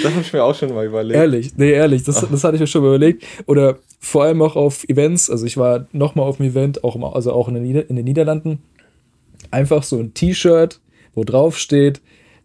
das 0.04 0.12
habe 0.12 0.22
ich 0.22 0.34
mir 0.34 0.44
auch 0.44 0.56
schon 0.56 0.74
mal 0.74 0.86
überlegt. 0.86 1.16
Ehrlich, 1.16 1.52
nee, 1.58 1.72
ehrlich, 1.72 2.04
das, 2.04 2.26
das 2.30 2.44
hatte 2.44 2.56
ich 2.56 2.62
mir 2.62 2.68
schon 2.68 2.84
mal 2.84 2.90
überlegt. 2.90 3.24
Oder 3.48 3.80
vor 4.00 4.24
allem 4.24 4.42
auch 4.42 4.56
auf 4.56 4.88
Events, 4.88 5.30
also 5.30 5.46
ich 5.46 5.58
war 5.58 5.88
nochmal 5.92 6.26
auf 6.26 6.40
einem 6.40 6.50
Event, 6.50 6.84
auch, 6.84 7.14
also 7.14 7.34
auch 7.34 7.48
in 7.48 7.56
den, 7.56 7.64
Nieder 7.64 7.90
in 7.90 7.96
den 7.96 8.06
Niederlanden, 8.06 8.62
einfach 9.52 9.84
so 9.84 10.00
ein 10.00 10.14
T-Shirt, 10.14 10.80
wo 11.16 11.24
drauf 11.24 11.58
steht, 11.58 12.02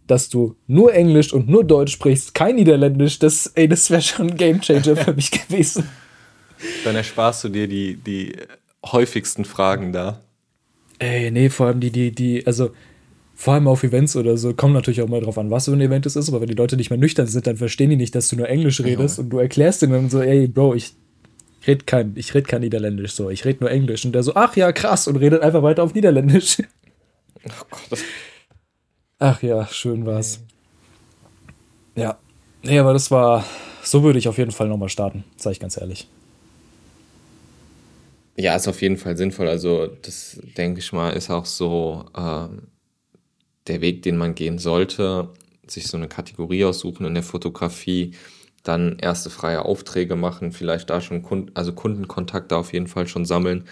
dass 0.08 0.28
du 0.28 0.56
nur 0.66 0.92
Englisch 0.92 1.32
und 1.32 1.48
nur 1.48 1.64
Deutsch 1.64 1.92
sprichst, 1.92 2.34
kein 2.34 2.56
Niederländisch, 2.56 3.18
das, 3.18 3.46
ey, 3.54 3.68
das 3.68 3.90
wäre 3.90 4.02
schon 4.02 4.30
ein 4.30 4.36
Gamechanger 4.36 4.96
für 4.96 5.12
mich 5.12 5.30
gewesen. 5.30 5.88
Dann 6.84 6.96
ersparst 6.96 7.44
du 7.44 7.48
dir 7.50 7.68
die, 7.68 7.96
die 7.96 8.34
häufigsten 8.84 9.44
Fragen 9.44 9.92
da. 9.92 10.20
Ey, 10.98 11.30
nee, 11.30 11.50
vor 11.50 11.68
allem 11.68 11.80
die, 11.80 11.90
die, 11.90 12.10
die, 12.10 12.44
also 12.46 12.70
vor 13.34 13.54
allem 13.54 13.68
auf 13.68 13.84
Events 13.84 14.16
oder 14.16 14.36
so, 14.36 14.52
kommt 14.52 14.74
natürlich 14.74 15.00
auch 15.00 15.08
mal 15.08 15.20
drauf 15.20 15.38
an, 15.38 15.50
was 15.50 15.66
für 15.66 15.72
ein 15.72 15.80
Event 15.80 16.06
es 16.06 16.16
ist, 16.16 16.28
aber 16.28 16.40
wenn 16.40 16.48
die 16.48 16.54
Leute 16.54 16.76
nicht 16.76 16.90
mehr 16.90 16.98
nüchtern 16.98 17.28
sind, 17.28 17.46
dann 17.46 17.56
verstehen 17.56 17.90
die 17.90 17.96
nicht, 17.96 18.14
dass 18.14 18.28
du 18.28 18.36
nur 18.36 18.48
Englisch 18.48 18.80
redest 18.80 19.18
ja. 19.18 19.24
und 19.24 19.30
du 19.30 19.38
erklärst 19.38 19.82
denen 19.82 19.92
dann 19.92 20.10
so, 20.10 20.20
ey, 20.20 20.48
Bro, 20.48 20.74
ich 20.74 20.94
red 21.66 21.86
kein, 21.86 22.14
ich 22.16 22.34
red 22.34 22.48
kein 22.48 22.62
Niederländisch 22.62 23.12
so, 23.12 23.30
ich 23.30 23.44
red 23.44 23.60
nur 23.60 23.70
Englisch 23.70 24.04
und 24.04 24.12
der 24.12 24.24
so, 24.24 24.34
ach 24.34 24.56
ja, 24.56 24.72
krass 24.72 25.06
und 25.06 25.16
redet 25.16 25.42
einfach 25.42 25.62
weiter 25.62 25.84
auf 25.84 25.94
Niederländisch. 25.94 26.58
Oh 27.46 27.64
Gott. 27.70 28.00
Ach 29.18 29.42
ja, 29.42 29.66
schön 29.66 30.06
war's. 30.06 30.40
Ja. 31.96 32.18
Nee, 32.62 32.78
aber 32.78 32.92
das 32.92 33.10
war. 33.10 33.44
So 33.82 34.02
würde 34.02 34.18
ich 34.18 34.28
auf 34.28 34.38
jeden 34.38 34.52
Fall 34.52 34.68
nochmal 34.68 34.88
starten, 34.88 35.24
sage 35.36 35.52
ich 35.52 35.60
ganz 35.60 35.76
ehrlich. 35.76 36.08
Ja, 38.36 38.54
ist 38.54 38.68
auf 38.68 38.80
jeden 38.82 38.96
Fall 38.96 39.16
sinnvoll. 39.16 39.48
Also, 39.48 39.86
das 39.86 40.40
denke 40.56 40.78
ich 40.78 40.92
mal, 40.92 41.10
ist 41.10 41.30
auch 41.30 41.46
so 41.46 42.04
äh, 42.14 42.46
der 43.66 43.80
Weg, 43.80 44.02
den 44.02 44.16
man 44.16 44.34
gehen 44.36 44.58
sollte. 44.58 45.30
Sich 45.66 45.88
so 45.88 45.96
eine 45.96 46.08
Kategorie 46.08 46.64
aussuchen 46.64 47.04
in 47.04 47.14
der 47.14 47.22
Fotografie, 47.22 48.12
dann 48.62 48.98
erste 48.98 49.30
freie 49.30 49.64
Aufträge 49.64 50.16
machen, 50.16 50.52
vielleicht 50.52 50.90
da 50.90 51.00
schon 51.00 51.22
Kunden, 51.22 51.50
also 51.54 51.72
Kundenkontakte 51.72 52.56
auf 52.56 52.72
jeden 52.72 52.86
Fall 52.86 53.06
schon 53.06 53.24
sammeln, 53.24 53.64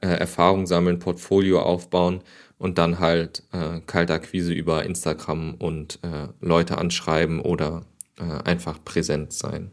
äh, 0.00 0.08
Erfahrung 0.08 0.66
sammeln, 0.66 0.98
Portfolio 0.98 1.62
aufbauen 1.62 2.22
und 2.60 2.76
dann 2.76 2.98
halt 2.98 3.42
äh, 3.52 3.80
kalte 3.86 4.12
Akquise 4.12 4.52
über 4.52 4.84
Instagram 4.84 5.54
und 5.54 5.98
äh, 6.02 6.28
Leute 6.42 6.76
anschreiben 6.76 7.40
oder 7.40 7.86
äh, 8.18 8.22
einfach 8.44 8.84
präsent 8.84 9.32
sein. 9.32 9.70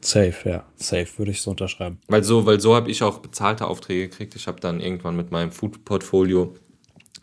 Safe, 0.00 0.34
ja. 0.44 0.64
Safe 0.74 1.06
würde 1.16 1.30
ich 1.30 1.42
so 1.42 1.52
unterschreiben. 1.52 2.00
Weil 2.08 2.24
so, 2.24 2.44
weil 2.44 2.58
so 2.58 2.74
habe 2.74 2.90
ich 2.90 3.04
auch 3.04 3.20
bezahlte 3.20 3.68
Aufträge 3.68 4.08
gekriegt. 4.08 4.34
Ich 4.34 4.48
habe 4.48 4.58
dann 4.60 4.80
irgendwann 4.80 5.14
mit 5.14 5.30
meinem 5.30 5.52
Food-Portfolio 5.52 6.56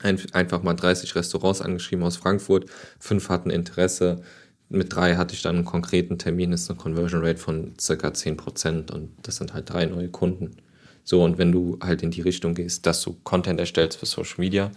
ein, 0.01 0.17
einfach 0.31 0.63
mal 0.63 0.75
30 0.75 1.13
Restaurants 1.13 1.61
angeschrieben 1.61 2.05
aus 2.05 2.15
Frankfurt. 2.15 2.67
Fünf 2.97 3.27
hatten 3.27 3.49
Interesse. 3.49 4.23
Mit 4.69 4.95
drei 4.95 5.17
hatte 5.17 5.33
ich 5.33 5.41
dann 5.41 5.57
einen 5.57 5.65
konkreten 5.65 6.19
Termin. 6.19 6.51
Das 6.51 6.61
ist 6.61 6.69
eine 6.69 6.79
Conversion 6.79 7.21
Rate 7.21 7.37
von 7.37 7.73
circa 7.77 8.07
10% 8.07 8.89
und 8.93 9.11
das 9.23 9.35
sind 9.35 9.53
halt 9.53 9.69
drei 9.69 9.85
neue 9.87 10.07
Kunden. 10.07 10.55
So, 11.03 11.21
und 11.21 11.37
wenn 11.37 11.51
du 11.51 11.77
halt 11.83 12.01
in 12.01 12.11
die 12.11 12.21
Richtung 12.21 12.53
gehst, 12.53 12.85
dass 12.85 13.01
du 13.01 13.17
Content 13.23 13.59
erstellst 13.59 13.99
für 13.99 14.05
Social 14.05 14.35
Media, 14.37 14.71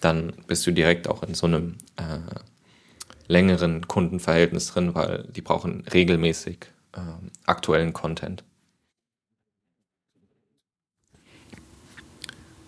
dann 0.00 0.32
bist 0.46 0.66
du 0.66 0.72
direkt 0.72 1.08
auch 1.08 1.22
in 1.22 1.34
so 1.34 1.46
einem 1.46 1.76
äh, 1.96 2.18
längeren 3.26 3.88
Kundenverhältnis 3.88 4.68
drin, 4.68 4.94
weil 4.94 5.28
die 5.34 5.40
brauchen 5.40 5.84
regelmäßig 5.92 6.66
äh, 6.92 7.00
aktuellen 7.46 7.92
Content. 7.92 8.44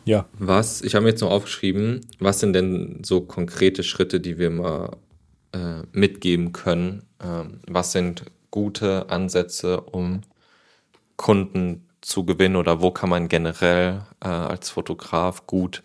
Ja. 0.05 0.27
Was, 0.39 0.83
ich 0.83 0.95
habe 0.95 1.03
mir 1.03 1.11
jetzt 1.11 1.21
noch 1.21 1.33
aufgeschrieben, 1.33 2.01
was 2.21 2.39
sind 2.39 2.53
denn 2.53 3.03
so 3.05 3.23
konkrete 3.23 3.83
Schritte, 3.83 4.21
die 4.21 4.39
wir 4.39 4.51
mal 4.51 4.97
äh, 5.53 5.83
mitgeben 5.93 6.53
können? 6.53 7.03
Ähm, 7.21 7.61
was 7.67 7.91
sind 7.91 8.25
gute 8.53 9.11
Ansätze, 9.11 9.81
um 9.81 10.21
Kunden 11.17 11.89
zu 12.03 12.25
gewinnen 12.25 12.55
oder 12.55 12.81
wo 12.81 12.93
kann 12.93 13.11
man 13.11 13.27
generell 13.29 14.03
äh, 14.23 14.29
als 14.29 14.71
Fotograf 14.71 15.47
gut 15.49 15.83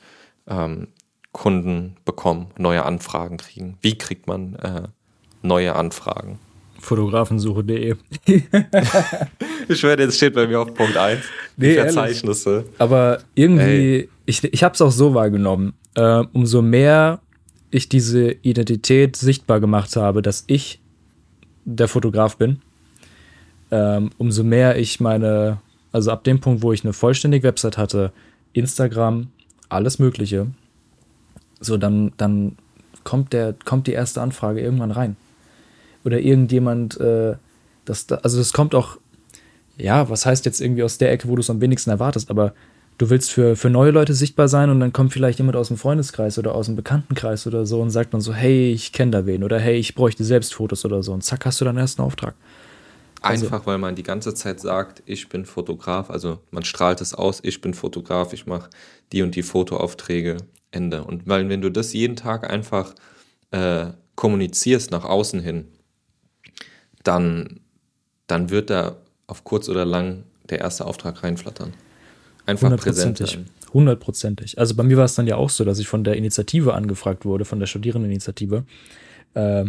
ähm, 0.47 0.89
Kunden 1.31 1.95
bekommen, 2.05 2.47
neue 2.57 2.83
Anfragen 2.83 3.37
kriegen? 3.37 3.77
Wie 3.81 3.97
kriegt 3.97 4.27
man 4.27 4.55
äh, 4.55 4.87
neue 5.41 5.75
Anfragen? 5.75 6.39
Fotografensuche.de. 6.79 7.95
ich 9.67 9.79
schwöre, 9.79 10.01
jetzt 10.01 10.17
steht 10.17 10.33
bei 10.33 10.47
mir 10.47 10.59
auf 10.59 10.73
Punkt 10.73 10.97
1. 10.97 11.21
Die 11.57 11.67
nee, 11.67 11.73
Verzeichnisse. 11.75 12.49
Ehrlich. 12.49 12.71
Aber 12.79 13.19
irgendwie, 13.35 13.99
Ey. 13.99 14.09
ich, 14.25 14.43
ich 14.43 14.63
habe 14.63 14.73
es 14.73 14.81
auch 14.81 14.91
so 14.91 15.13
wahrgenommen. 15.13 15.73
Äh, 15.95 16.23
umso 16.33 16.61
mehr 16.61 17.19
ich 17.69 17.87
diese 17.87 18.31
Identität 18.31 19.15
sichtbar 19.15 19.59
gemacht 19.59 19.95
habe, 19.95 20.21
dass 20.21 20.43
ich 20.47 20.81
der 21.63 21.87
Fotograf 21.87 22.37
bin, 22.37 22.59
ähm, 23.69 24.09
umso 24.17 24.43
mehr 24.43 24.77
ich 24.77 24.99
meine, 24.99 25.61
also 25.91 26.11
ab 26.11 26.23
dem 26.23 26.39
Punkt, 26.39 26.63
wo 26.63 26.73
ich 26.73 26.83
eine 26.83 26.93
vollständige 26.93 27.47
Website 27.47 27.77
hatte, 27.77 28.11
Instagram, 28.53 29.27
alles 29.69 29.99
Mögliche, 29.99 30.47
so, 31.61 31.77
dann, 31.77 32.11
dann 32.17 32.57
kommt, 33.03 33.31
der, 33.33 33.55
kommt 33.65 33.87
die 33.87 33.93
erste 33.93 34.21
Anfrage 34.21 34.59
irgendwann 34.59 34.91
rein. 34.91 35.15
Oder 36.03 36.19
irgendjemand, 36.19 36.99
äh, 36.99 37.35
das, 37.85 38.11
also 38.11 38.37
das 38.37 38.53
kommt 38.53 38.75
auch, 38.75 38.97
ja, 39.77 40.09
was 40.09 40.25
heißt 40.25 40.45
jetzt 40.45 40.59
irgendwie 40.59 40.83
aus 40.83 40.97
der 40.97 41.11
Ecke, 41.11 41.27
wo 41.27 41.35
du 41.35 41.41
es 41.41 41.49
am 41.49 41.61
wenigsten 41.61 41.89
erwartest, 41.89 42.29
aber 42.29 42.53
du 42.97 43.09
willst 43.09 43.31
für, 43.31 43.55
für 43.55 43.69
neue 43.69 43.91
Leute 43.91 44.13
sichtbar 44.13 44.47
sein 44.47 44.69
und 44.69 44.79
dann 44.79 44.93
kommt 44.93 45.13
vielleicht 45.13 45.39
jemand 45.39 45.55
aus 45.55 45.69
dem 45.69 45.77
Freundeskreis 45.77 46.37
oder 46.37 46.53
aus 46.53 46.67
dem 46.67 46.75
Bekanntenkreis 46.75 47.47
oder 47.47 47.65
so 47.65 47.81
und 47.81 47.89
sagt 47.89 48.13
dann 48.13 48.21
so, 48.21 48.33
hey, 48.33 48.71
ich 48.71 48.91
kenne 48.91 49.11
da 49.11 49.25
wen 49.25 49.43
oder 49.43 49.59
hey, 49.59 49.77
ich 49.77 49.95
bräuchte 49.95 50.23
selbst 50.23 50.53
Fotos 50.53 50.85
oder 50.85 51.01
so 51.01 51.13
und 51.13 51.23
zack, 51.23 51.45
hast 51.45 51.61
du 51.61 51.65
deinen 51.65 51.77
ersten 51.77 52.01
Auftrag. 52.01 52.35
Also 53.21 53.45
Einfach, 53.45 53.67
weil 53.67 53.77
man 53.77 53.95
die 53.95 54.03
ganze 54.03 54.33
Zeit 54.33 54.59
sagt, 54.59 55.03
ich 55.05 55.29
bin 55.29 55.45
Fotograf, 55.45 56.09
also 56.09 56.39
man 56.49 56.63
strahlt 56.63 57.01
es 57.01 57.13
aus, 57.13 57.39
ich 57.43 57.61
bin 57.61 57.75
Fotograf, 57.75 58.33
ich 58.33 58.47
mache 58.47 58.69
die 59.11 59.21
und 59.21 59.35
die 59.35 59.43
Fotoaufträge, 59.43 60.37
Ende. 60.71 61.03
Und 61.03 61.27
weil 61.27 61.49
wenn 61.49 61.61
du 61.61 61.69
das 61.69 61.93
jeden 61.93 62.15
Tag 62.15 62.49
einfach 62.49 62.95
äh, 63.51 63.87
kommunizierst 64.15 64.91
nach 64.91 65.03
außen 65.03 65.39
hin, 65.39 65.67
dann, 67.03 67.59
dann 68.27 68.49
wird 68.49 68.69
da 68.69 68.97
auf 69.27 69.43
kurz 69.43 69.69
oder 69.69 69.85
lang 69.85 70.23
der 70.49 70.59
erste 70.59 70.85
Auftrag 70.85 71.23
reinflattern. 71.23 71.73
Einfach 72.45 72.75
präsent. 72.77 73.39
Hundertprozentig. 73.73 74.59
Also 74.59 74.75
bei 74.75 74.83
mir 74.83 74.97
war 74.97 75.05
es 75.05 75.15
dann 75.15 75.27
ja 75.27 75.37
auch 75.37 75.49
so, 75.49 75.63
dass 75.63 75.79
ich 75.79 75.87
von 75.87 76.03
der 76.03 76.17
Initiative 76.17 76.73
angefragt 76.73 77.23
wurde, 77.23 77.45
von 77.45 77.59
der 77.59 77.67
Studierendeninitiative. 77.67 78.65
Äh, 79.33 79.65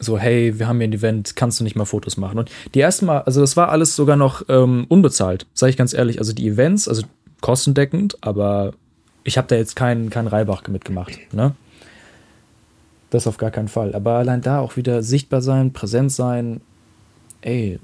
so, 0.00 0.18
hey, 0.18 0.58
wir 0.58 0.66
haben 0.66 0.78
hier 0.78 0.88
ein 0.88 0.92
Event, 0.92 1.36
kannst 1.36 1.60
du 1.60 1.64
nicht 1.64 1.76
mal 1.76 1.84
Fotos 1.84 2.16
machen? 2.16 2.38
Und 2.38 2.50
die 2.74 2.80
ersten 2.80 3.06
Mal, 3.06 3.20
also 3.22 3.40
das 3.40 3.56
war 3.56 3.68
alles 3.68 3.94
sogar 3.94 4.16
noch 4.16 4.42
ähm, 4.48 4.86
unbezahlt, 4.88 5.46
sage 5.52 5.70
ich 5.70 5.76
ganz 5.76 5.92
ehrlich. 5.92 6.18
Also 6.18 6.32
die 6.32 6.48
Events, 6.48 6.88
also 6.88 7.02
kostendeckend, 7.40 8.16
aber 8.22 8.72
ich 9.24 9.38
habe 9.38 9.48
da 9.48 9.56
jetzt 9.56 9.76
keinen 9.76 10.10
kein 10.10 10.26
Reibach 10.26 10.66
mitgemacht, 10.68 11.18
ne? 11.32 11.54
Das 13.10 13.26
auf 13.26 13.36
gar 13.36 13.50
keinen 13.50 13.68
Fall. 13.68 13.94
Aber 13.94 14.12
allein 14.12 14.40
da 14.40 14.60
auch 14.60 14.76
wieder 14.76 15.02
sichtbar 15.02 15.42
sein, 15.42 15.72
präsent 15.72 16.12
sein, 16.12 16.62
ey, 17.42 17.78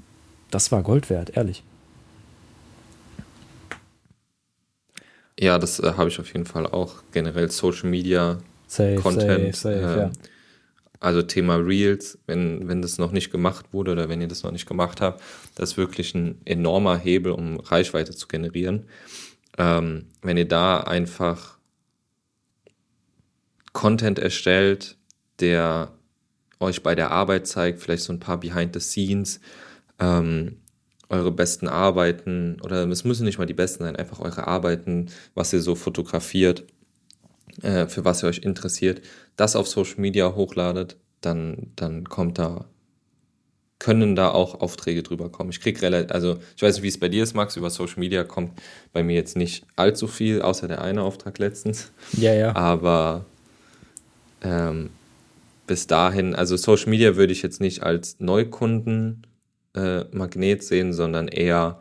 das 0.49 0.71
war 0.71 0.81
Gold 0.81 1.09
wert, 1.09 1.37
ehrlich. 1.37 1.63
Ja, 5.39 5.57
das 5.57 5.79
äh, 5.79 5.93
habe 5.95 6.09
ich 6.09 6.19
auf 6.19 6.33
jeden 6.33 6.45
Fall 6.45 6.65
auch. 6.65 7.03
Generell 7.11 7.49
Social 7.51 7.89
Media, 7.89 8.39
safe, 8.67 8.95
Content. 8.95 9.55
Safe, 9.55 9.79
safe, 9.79 9.95
äh, 9.95 9.99
ja. 9.99 10.11
Also 10.99 11.21
Thema 11.21 11.55
Reels, 11.55 12.17
wenn, 12.27 12.67
wenn 12.67 12.81
das 12.81 12.97
noch 12.97 13.11
nicht 13.11 13.31
gemacht 13.31 13.67
wurde 13.71 13.93
oder 13.93 14.09
wenn 14.09 14.19
ihr 14.19 14.27
das 14.27 14.43
noch 14.43 14.51
nicht 14.51 14.67
gemacht 14.67 14.99
habt, 14.99 15.21
das 15.55 15.71
ist 15.71 15.77
wirklich 15.77 16.13
ein 16.13 16.41
enormer 16.43 16.97
Hebel, 16.97 17.31
um 17.31 17.59
Reichweite 17.61 18.13
zu 18.13 18.27
generieren. 18.27 18.85
Ähm, 19.59 20.07
wenn 20.23 20.37
ihr 20.37 20.47
da 20.47 20.79
einfach 20.79 21.59
Content 23.73 24.17
erstellt, 24.17 24.97
der 25.39 25.91
euch 26.59 26.81
bei 26.81 26.95
der 26.95 27.11
Arbeit 27.11 27.45
zeigt, 27.45 27.79
vielleicht 27.79 28.03
so 28.03 28.13
ein 28.13 28.19
paar 28.19 28.39
Behind 28.39 28.73
the 28.73 28.79
Scenes, 28.79 29.39
ähm, 29.99 30.57
eure 31.09 31.31
besten 31.31 31.67
Arbeiten 31.67 32.57
oder 32.61 32.87
es 32.87 33.03
müssen 33.03 33.25
nicht 33.25 33.37
mal 33.37 33.45
die 33.45 33.53
besten 33.53 33.83
sein, 33.83 33.95
einfach 33.95 34.19
eure 34.19 34.47
Arbeiten, 34.47 35.07
was 35.33 35.51
ihr 35.53 35.61
so 35.61 35.75
fotografiert, 35.75 36.65
äh, 37.61 37.87
für 37.87 38.05
was 38.05 38.23
ihr 38.23 38.29
euch 38.29 38.39
interessiert, 38.39 39.01
das 39.35 39.55
auf 39.55 39.67
Social 39.67 39.99
Media 39.99 40.35
hochladet, 40.35 40.97
dann, 41.21 41.71
dann 41.75 42.05
kommt 42.05 42.37
da, 42.37 42.65
können 43.79 44.15
da 44.15 44.29
auch 44.29 44.59
Aufträge 44.59 45.03
drüber 45.03 45.29
kommen. 45.29 45.49
Ich 45.49 45.61
krieg 45.61 45.81
relativ, 45.81 46.11
also 46.11 46.37
ich 46.55 46.61
weiß 46.61 46.75
nicht, 46.75 46.83
wie 46.83 46.89
es 46.89 46.99
bei 46.99 47.07
dir 47.07 47.23
ist, 47.23 47.33
Max, 47.33 47.55
über 47.55 47.69
Social 47.69 47.99
Media 47.99 48.23
kommt 48.25 48.51
bei 48.91 49.03
mir 49.03 49.15
jetzt 49.15 49.37
nicht 49.37 49.65
allzu 49.77 50.07
viel, 50.07 50.41
außer 50.41 50.67
der 50.67 50.81
eine 50.81 51.01
Auftrag 51.01 51.39
letztens. 51.39 51.91
Ja, 52.11 52.33
ja. 52.33 52.55
Aber 52.55 53.25
ähm, 54.41 54.89
bis 55.65 55.87
dahin, 55.87 56.35
also 56.35 56.57
Social 56.57 56.89
Media 56.89 57.15
würde 57.15 57.31
ich 57.31 57.41
jetzt 57.41 57.61
nicht 57.61 57.83
als 57.83 58.19
Neukunden 58.19 59.25
äh, 59.73 60.03
sehen, 60.59 60.93
sondern 60.93 61.29
eher 61.29 61.79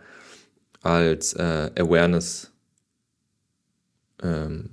als 0.82 1.32
äh, 1.34 1.70
Awareness 1.76 2.52
ähm, 4.22 4.70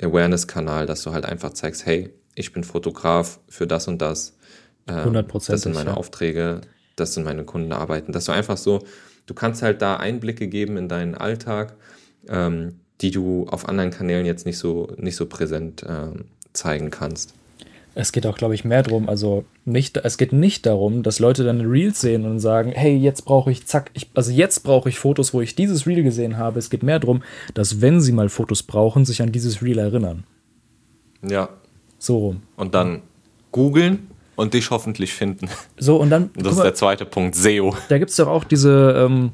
Awareness-Kanal, 0.00 0.86
dass 0.86 1.02
du 1.02 1.12
halt 1.12 1.24
einfach 1.24 1.52
zeigst, 1.52 1.86
hey, 1.86 2.12
ich 2.34 2.52
bin 2.52 2.62
Fotograf 2.64 3.40
für 3.48 3.66
das 3.66 3.88
und 3.88 4.00
das. 4.00 4.36
Ähm, 4.88 5.26
das 5.32 5.62
sind 5.62 5.74
meine 5.74 5.90
ja. 5.90 5.96
Aufträge, 5.96 6.62
das 6.96 7.14
sind 7.14 7.24
meine 7.24 7.44
Kundenarbeiten. 7.44 8.12
Dass 8.12 8.24
du 8.24 8.32
einfach 8.32 8.56
so, 8.56 8.80
du 9.26 9.34
kannst 9.34 9.62
halt 9.62 9.82
da 9.82 9.96
Einblicke 9.96 10.48
geben 10.48 10.76
in 10.76 10.88
deinen 10.88 11.14
Alltag, 11.14 11.76
ähm, 12.28 12.80
die 13.00 13.10
du 13.10 13.46
auf 13.48 13.68
anderen 13.68 13.90
Kanälen 13.90 14.26
jetzt 14.26 14.46
nicht 14.46 14.58
so, 14.58 14.88
nicht 14.96 15.16
so 15.16 15.26
präsent 15.26 15.84
ähm, 15.88 16.24
zeigen 16.52 16.90
kannst. 16.90 17.34
Es 17.94 18.12
geht 18.12 18.26
auch, 18.26 18.36
glaube 18.36 18.54
ich, 18.54 18.64
mehr 18.64 18.84
darum, 18.84 19.08
also 19.08 19.44
nicht, 19.64 19.96
es 19.96 20.18
geht 20.18 20.32
nicht 20.32 20.66
darum, 20.66 21.02
dass 21.02 21.18
Leute 21.18 21.42
dann 21.42 21.60
Reels 21.62 22.00
sehen 22.00 22.26
und 22.26 22.38
sagen, 22.38 22.70
hey, 22.70 22.96
jetzt 22.96 23.24
brauche 23.24 23.50
ich, 23.50 23.66
zack, 23.66 23.90
ich, 23.94 24.08
also 24.14 24.30
jetzt 24.30 24.62
brauche 24.62 24.88
ich 24.88 25.00
Fotos, 25.00 25.34
wo 25.34 25.40
ich 25.40 25.56
dieses 25.56 25.84
Reel 25.84 26.04
gesehen 26.04 26.36
habe. 26.36 26.60
Es 26.60 26.70
geht 26.70 26.84
mehr 26.84 27.00
darum, 27.00 27.24
dass 27.54 27.80
wenn 27.80 28.00
sie 28.00 28.12
mal 28.12 28.28
Fotos 28.28 28.62
brauchen, 28.62 29.04
sich 29.04 29.20
an 29.20 29.32
dieses 29.32 29.62
Reel 29.62 29.78
erinnern. 29.78 30.22
Ja. 31.28 31.48
So 31.98 32.18
rum. 32.18 32.42
Und 32.56 32.74
dann 32.74 33.02
googeln 33.50 34.06
und 34.38 34.54
dich 34.54 34.70
hoffentlich 34.70 35.12
finden. 35.12 35.48
So, 35.78 35.96
und 35.96 36.10
dann. 36.10 36.30
das 36.36 36.52
ist 36.52 36.58
mal, 36.58 36.64
der 36.64 36.74
zweite 36.74 37.04
Punkt, 37.04 37.34
SEO. 37.34 37.74
Da 37.88 37.98
gibt 37.98 38.10
es 38.10 38.16
doch 38.16 38.28
auch 38.28 38.44
diese, 38.44 38.94
ähm, 38.96 39.32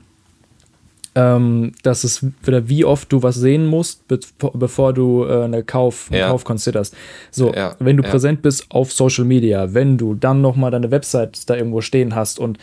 ähm, 1.15 1.73
dass 1.83 2.05
es 2.05 2.25
wieder 2.43 2.69
wie 2.69 2.87
oft 2.87 3.13
du 3.13 3.23
was 3.23 3.35
sehen 3.35 3.67
musst, 3.67 4.09
be 4.09 4.19
bevor 4.55 4.95
du 4.95 5.27
äh, 5.27 5.45
eine 5.45 5.63
Kauf, 5.63 6.09
einen 6.11 6.21
ja. 6.21 6.29
Kauf 6.29 6.45
considerst. 6.45 6.97
So, 7.31 7.53
ja. 7.53 7.77
wenn 7.81 7.99
du 7.99 8.03
ja. 8.03 8.09
präsent 8.09 8.41
bist 8.41 8.71
auf 8.71 8.93
Social 8.93 9.27
Media, 9.27 9.75
wenn 9.75 9.99
du 9.99 10.15
dann 10.15 10.41
nochmal 10.41 10.71
deine 10.71 10.91
Website 10.91 11.51
da 11.51 11.55
irgendwo 11.55 11.83
stehen 11.83 12.15
hast 12.15 12.39
und 12.39 12.59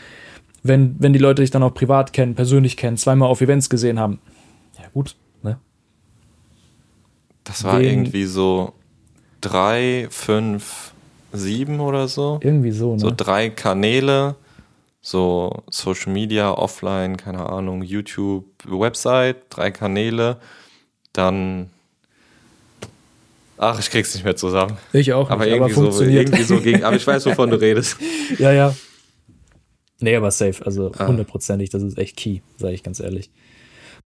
wenn, 0.64 0.96
wenn 0.98 1.14
die 1.14 1.20
Leute 1.20 1.44
dich 1.44 1.52
dann 1.52 1.62
auch 1.62 1.76
privat 1.76 2.12
kennen, 2.12 2.34
persönlich 2.34 2.76
kennen, 2.76 2.98
zweimal 2.98 3.30
auf 3.30 3.42
Events 3.42 3.70
gesehen 3.70 4.00
haben, 4.00 4.20
ja 4.80 4.86
gut, 4.94 5.16
ne? 5.44 5.60
Das 7.44 7.64
war 7.64 7.80
Den, 7.80 8.00
irgendwie 8.00 8.26
so 8.26 8.74
drei, 9.42 10.08
fünf, 10.10 10.91
sieben 11.32 11.80
oder 11.80 12.08
so. 12.08 12.40
Irgendwie 12.42 12.72
so, 12.72 12.94
ne? 12.94 13.00
So 13.00 13.12
drei 13.16 13.50
Kanäle 13.50 14.36
so 15.02 15.64
Social 15.70 16.14
Media, 16.14 16.52
Offline, 16.52 17.18
keine 17.18 17.50
Ahnung, 17.50 17.82
YouTube, 17.82 18.46
Website, 18.66 19.38
drei 19.50 19.72
Kanäle, 19.72 20.38
dann 21.14 21.70
Ach, 23.64 23.80
ich 23.80 23.92
krieg's 23.92 24.16
nicht 24.16 24.24
mehr 24.24 24.36
zusammen. 24.36 24.76
Ich 24.92 25.14
auch. 25.14 25.30
Nicht, 25.30 25.32
aber, 25.32 25.46
irgendwie, 25.46 25.74
aber 25.76 25.92
so, 25.92 26.04
irgendwie 26.04 26.42
so 26.42 26.60
gegen. 26.60 26.84
Aber 26.84 26.96
ich 26.96 27.06
weiß, 27.06 27.28
wovon 27.28 27.52
du 27.52 27.58
redest. 27.62 27.96
ja, 28.40 28.52
ja. 28.52 28.76
Nee, 30.00 30.16
aber 30.16 30.32
safe. 30.32 30.66
Also 30.66 30.92
hundertprozentig, 30.98 31.70
das 31.70 31.84
ist 31.84 31.96
echt 32.00 32.18
key, 32.18 32.40
sage 32.58 32.74
ich 32.74 32.82
ganz 32.82 33.00
ehrlich. 33.00 33.30